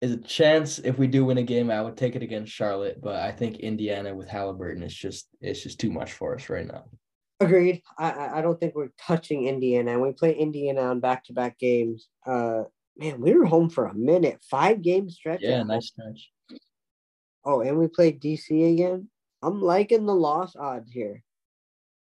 [0.00, 3.00] is a chance if we do win a game, I would take it against Charlotte,
[3.00, 6.66] but I think Indiana with Halliburton is just it's just too much for us right
[6.66, 6.84] now.
[7.40, 7.82] Agreed.
[7.98, 9.92] I I don't think we're touching Indiana.
[9.92, 12.08] And we play Indiana on back to back games.
[12.24, 12.64] Uh,
[12.96, 15.40] man, we were home for a minute, five game stretch.
[15.42, 16.30] Yeah, nice stretch.
[17.44, 19.08] Oh, and we played DC again.
[19.42, 21.22] I'm liking the loss odds here.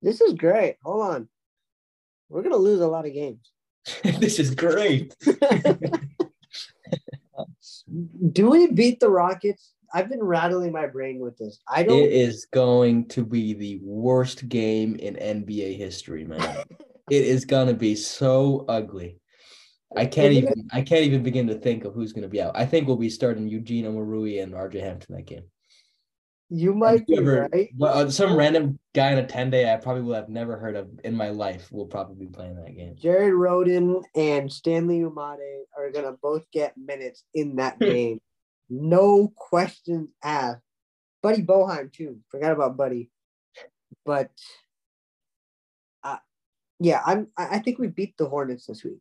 [0.02, 0.78] This is great.
[0.84, 1.30] Hold on,
[2.30, 3.52] we're gonna lose a lot of games.
[4.20, 5.16] this is great.
[8.32, 9.74] Do we beat the Rockets?
[9.94, 11.60] I've been rattling my brain with this.
[11.68, 11.98] I don't.
[11.98, 16.64] It is going to be the worst game in NBA history, man.
[17.10, 19.20] it is gonna be so ugly.
[19.96, 20.68] I can't even.
[20.74, 22.58] I can't even begin to think of who's gonna be out.
[22.58, 25.44] I think we'll be starting Eugene Omoruyi and RJ Hampton that game.
[26.50, 27.70] You might be right.
[27.82, 30.88] Uh, some random guy in a 10 day I probably will have never heard of
[31.04, 32.96] in my life will probably be playing that game.
[32.98, 38.22] Jared Rhoden and Stanley Umude are going to both get minutes in that game.
[38.70, 40.62] no questions asked.
[41.22, 42.20] Buddy Boeheim, too.
[42.30, 43.10] Forgot about Buddy.
[44.06, 44.32] But
[46.04, 46.18] uh,
[46.80, 47.28] yeah, I'm.
[47.36, 49.00] I think we beat the Hornets this week.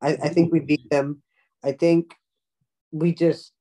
[0.00, 1.22] I, I think we beat them.
[1.64, 2.14] I think
[2.92, 3.52] we just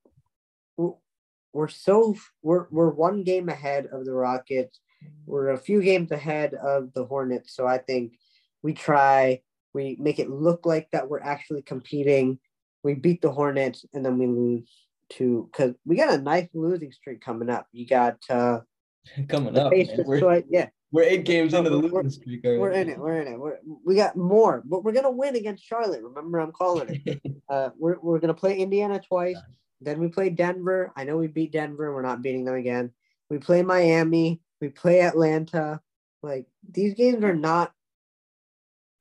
[1.55, 4.81] we're so we're we're one game ahead of the Rockets.
[5.25, 7.55] We're a few games ahead of the Hornets.
[7.55, 8.17] So I think
[8.61, 9.41] we try,
[9.73, 12.39] we make it look like that we're actually competing.
[12.83, 14.69] We beat the Hornets and then we lose
[15.13, 17.67] to because we got a nice losing streak coming up.
[17.71, 18.59] You got uh
[19.29, 19.71] coming up.
[20.05, 20.67] We're, yeah.
[20.91, 22.43] We're eight games into the losing streak.
[22.43, 22.59] Already.
[22.59, 22.99] We're in it.
[22.99, 23.39] We're in it.
[23.39, 26.03] We're, we got more, but we're gonna win against Charlotte.
[26.03, 27.21] Remember, I'm calling it.
[27.49, 29.37] uh, we're we're gonna play Indiana twice.
[29.81, 30.91] Then we play Denver.
[30.95, 31.93] I know we beat Denver.
[31.93, 32.91] We're not beating them again.
[33.29, 34.41] We play Miami.
[34.61, 35.81] We play Atlanta.
[36.23, 37.73] Like these games are not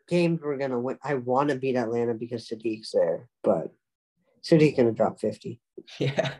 [0.09, 0.99] games we're gonna win.
[1.03, 3.73] I want to beat Atlanta because Saddiq's there, but
[4.43, 5.61] Saddiq's gonna drop fifty.
[5.99, 6.33] Yeah,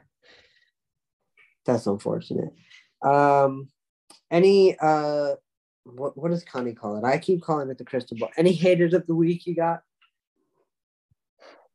[1.67, 2.55] that's unfortunate.
[3.03, 3.69] Um,
[4.31, 5.35] any uh,
[5.85, 7.05] what what does Connie call it?
[7.05, 8.31] I keep calling it the crystal ball.
[8.37, 9.83] Any haters of the week you got?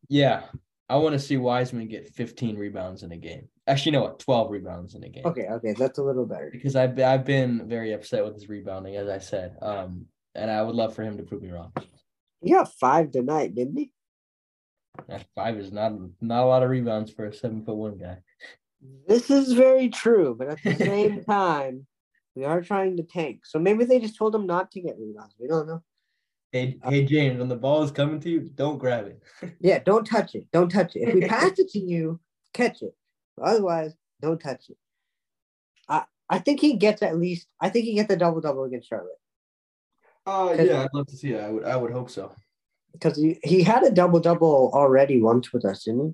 [0.07, 0.43] Yeah,
[0.89, 3.47] I want to see Wiseman get 15 rebounds in a game.
[3.67, 4.19] Actually, you know what?
[4.19, 5.25] 12 rebounds in a game.
[5.25, 6.49] Okay, okay, that's a little better.
[6.51, 9.55] Because I've I've been very upset with his rebounding, as I said.
[9.61, 11.71] Um, and I would love for him to prove me wrong.
[12.41, 13.91] He got five tonight, didn't he?
[15.07, 18.17] That five is not not a lot of rebounds for a seven foot one guy.
[19.07, 21.85] This is very true, but at the same time,
[22.35, 23.45] we are trying to tank.
[23.45, 25.35] So maybe they just told him not to get rebounds.
[25.39, 25.83] We don't know.
[26.51, 29.21] Hey, hey James, when the ball is coming to you, don't grab it.
[29.59, 30.47] yeah, don't touch it.
[30.51, 31.07] Don't touch it.
[31.07, 32.19] If we pass it to you,
[32.53, 32.95] catch it.
[33.41, 34.77] Otherwise, don't touch it.
[35.87, 37.47] I I think he gets at least.
[37.61, 39.19] I think he gets a double double against Charlotte.
[40.25, 41.43] Uh, yeah, I'd love to see that.
[41.43, 41.63] I would.
[41.65, 42.31] I would hope so.
[42.93, 46.13] Because he, he had a double double already once with us, didn't he?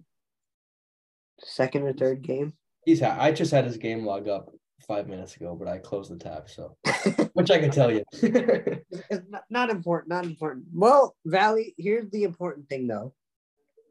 [1.39, 2.53] Second or third game.
[2.85, 2.99] He's.
[2.99, 4.49] Ha- I just had his game log up
[4.85, 6.75] five minutes ago, but I closed the tab, so
[7.33, 8.03] which I can tell you.
[8.13, 10.65] it's not, not important, not important.
[10.73, 13.13] Well, Vali, here's the important thing though.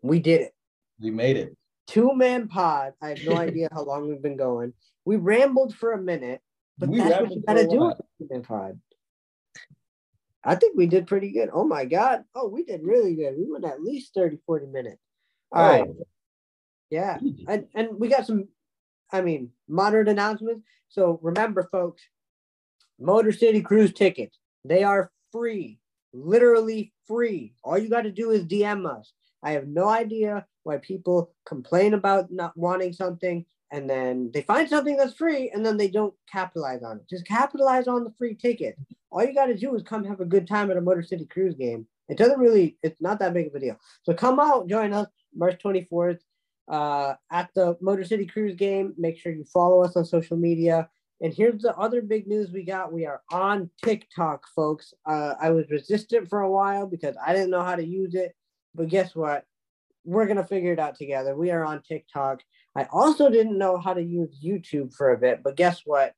[0.02, 0.54] We did it.
[1.00, 1.56] We made it.
[1.86, 2.92] Two man pod.
[3.02, 4.72] I have no idea how long we've been going.
[5.04, 6.40] We rambled for a minute,
[6.78, 8.80] but we that's what you gotta do with two man pod.
[10.46, 11.48] I think we did pretty good.
[11.52, 12.24] Oh my God.
[12.34, 13.34] Oh, we did really good.
[13.38, 15.00] We went at least 30, 40 minutes.
[15.50, 15.68] All oh.
[15.68, 15.88] right.
[16.90, 17.18] Yeah.
[17.48, 18.48] And, and we got some
[19.14, 20.66] I mean, moderate announcements.
[20.88, 22.02] So remember, folks,
[22.98, 25.78] Motor City Cruise tickets, they are free,
[26.12, 27.54] literally free.
[27.62, 29.12] All you got to do is DM us.
[29.40, 34.68] I have no idea why people complain about not wanting something and then they find
[34.68, 37.08] something that's free and then they don't capitalize on it.
[37.08, 38.76] Just capitalize on the free ticket.
[39.12, 41.26] All you got to do is come have a good time at a Motor City
[41.26, 41.86] Cruise game.
[42.08, 43.78] It doesn't really, it's not that big of a deal.
[44.02, 46.18] So come out, join us March 24th
[46.68, 48.94] uh, at the Motor City Cruise game.
[48.96, 50.88] Make sure you follow us on social media.
[51.20, 52.92] And here's the other big news we got.
[52.92, 54.92] We are on TikTok, folks.
[55.06, 58.34] Uh, I was resistant for a while because I didn't know how to use it.
[58.74, 59.44] But guess what?
[60.04, 61.34] We're going to figure it out together.
[61.34, 62.42] We are on TikTok.
[62.76, 65.42] I also didn't know how to use YouTube for a bit.
[65.42, 66.12] But guess what?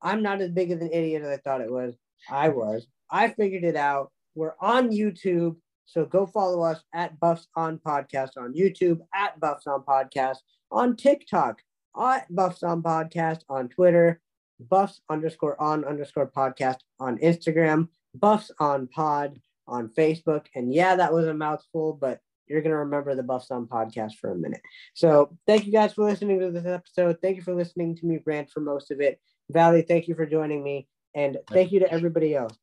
[0.00, 1.94] I'm not as big of an idiot as I thought it was.
[2.30, 2.86] I was.
[3.10, 4.12] I figured it out.
[4.34, 5.56] We're on YouTube.
[5.86, 10.38] So go follow us at Buffs on Podcast on YouTube, at Buffs on Podcast
[10.70, 11.62] on TikTok,
[12.00, 14.20] at Buffs on Podcast on Twitter,
[14.60, 20.46] Buffs underscore on underscore podcast on Instagram, Buffs on Pod on Facebook.
[20.54, 24.14] And yeah, that was a mouthful, but you're going to remember the Buffs on podcast
[24.14, 24.60] for a minute.
[24.94, 27.18] So thank you guys for listening to this episode.
[27.20, 29.20] Thank you for listening to me rant for most of it.
[29.50, 30.88] Vali, thank you for joining me.
[31.14, 32.56] And thank you to everybody else.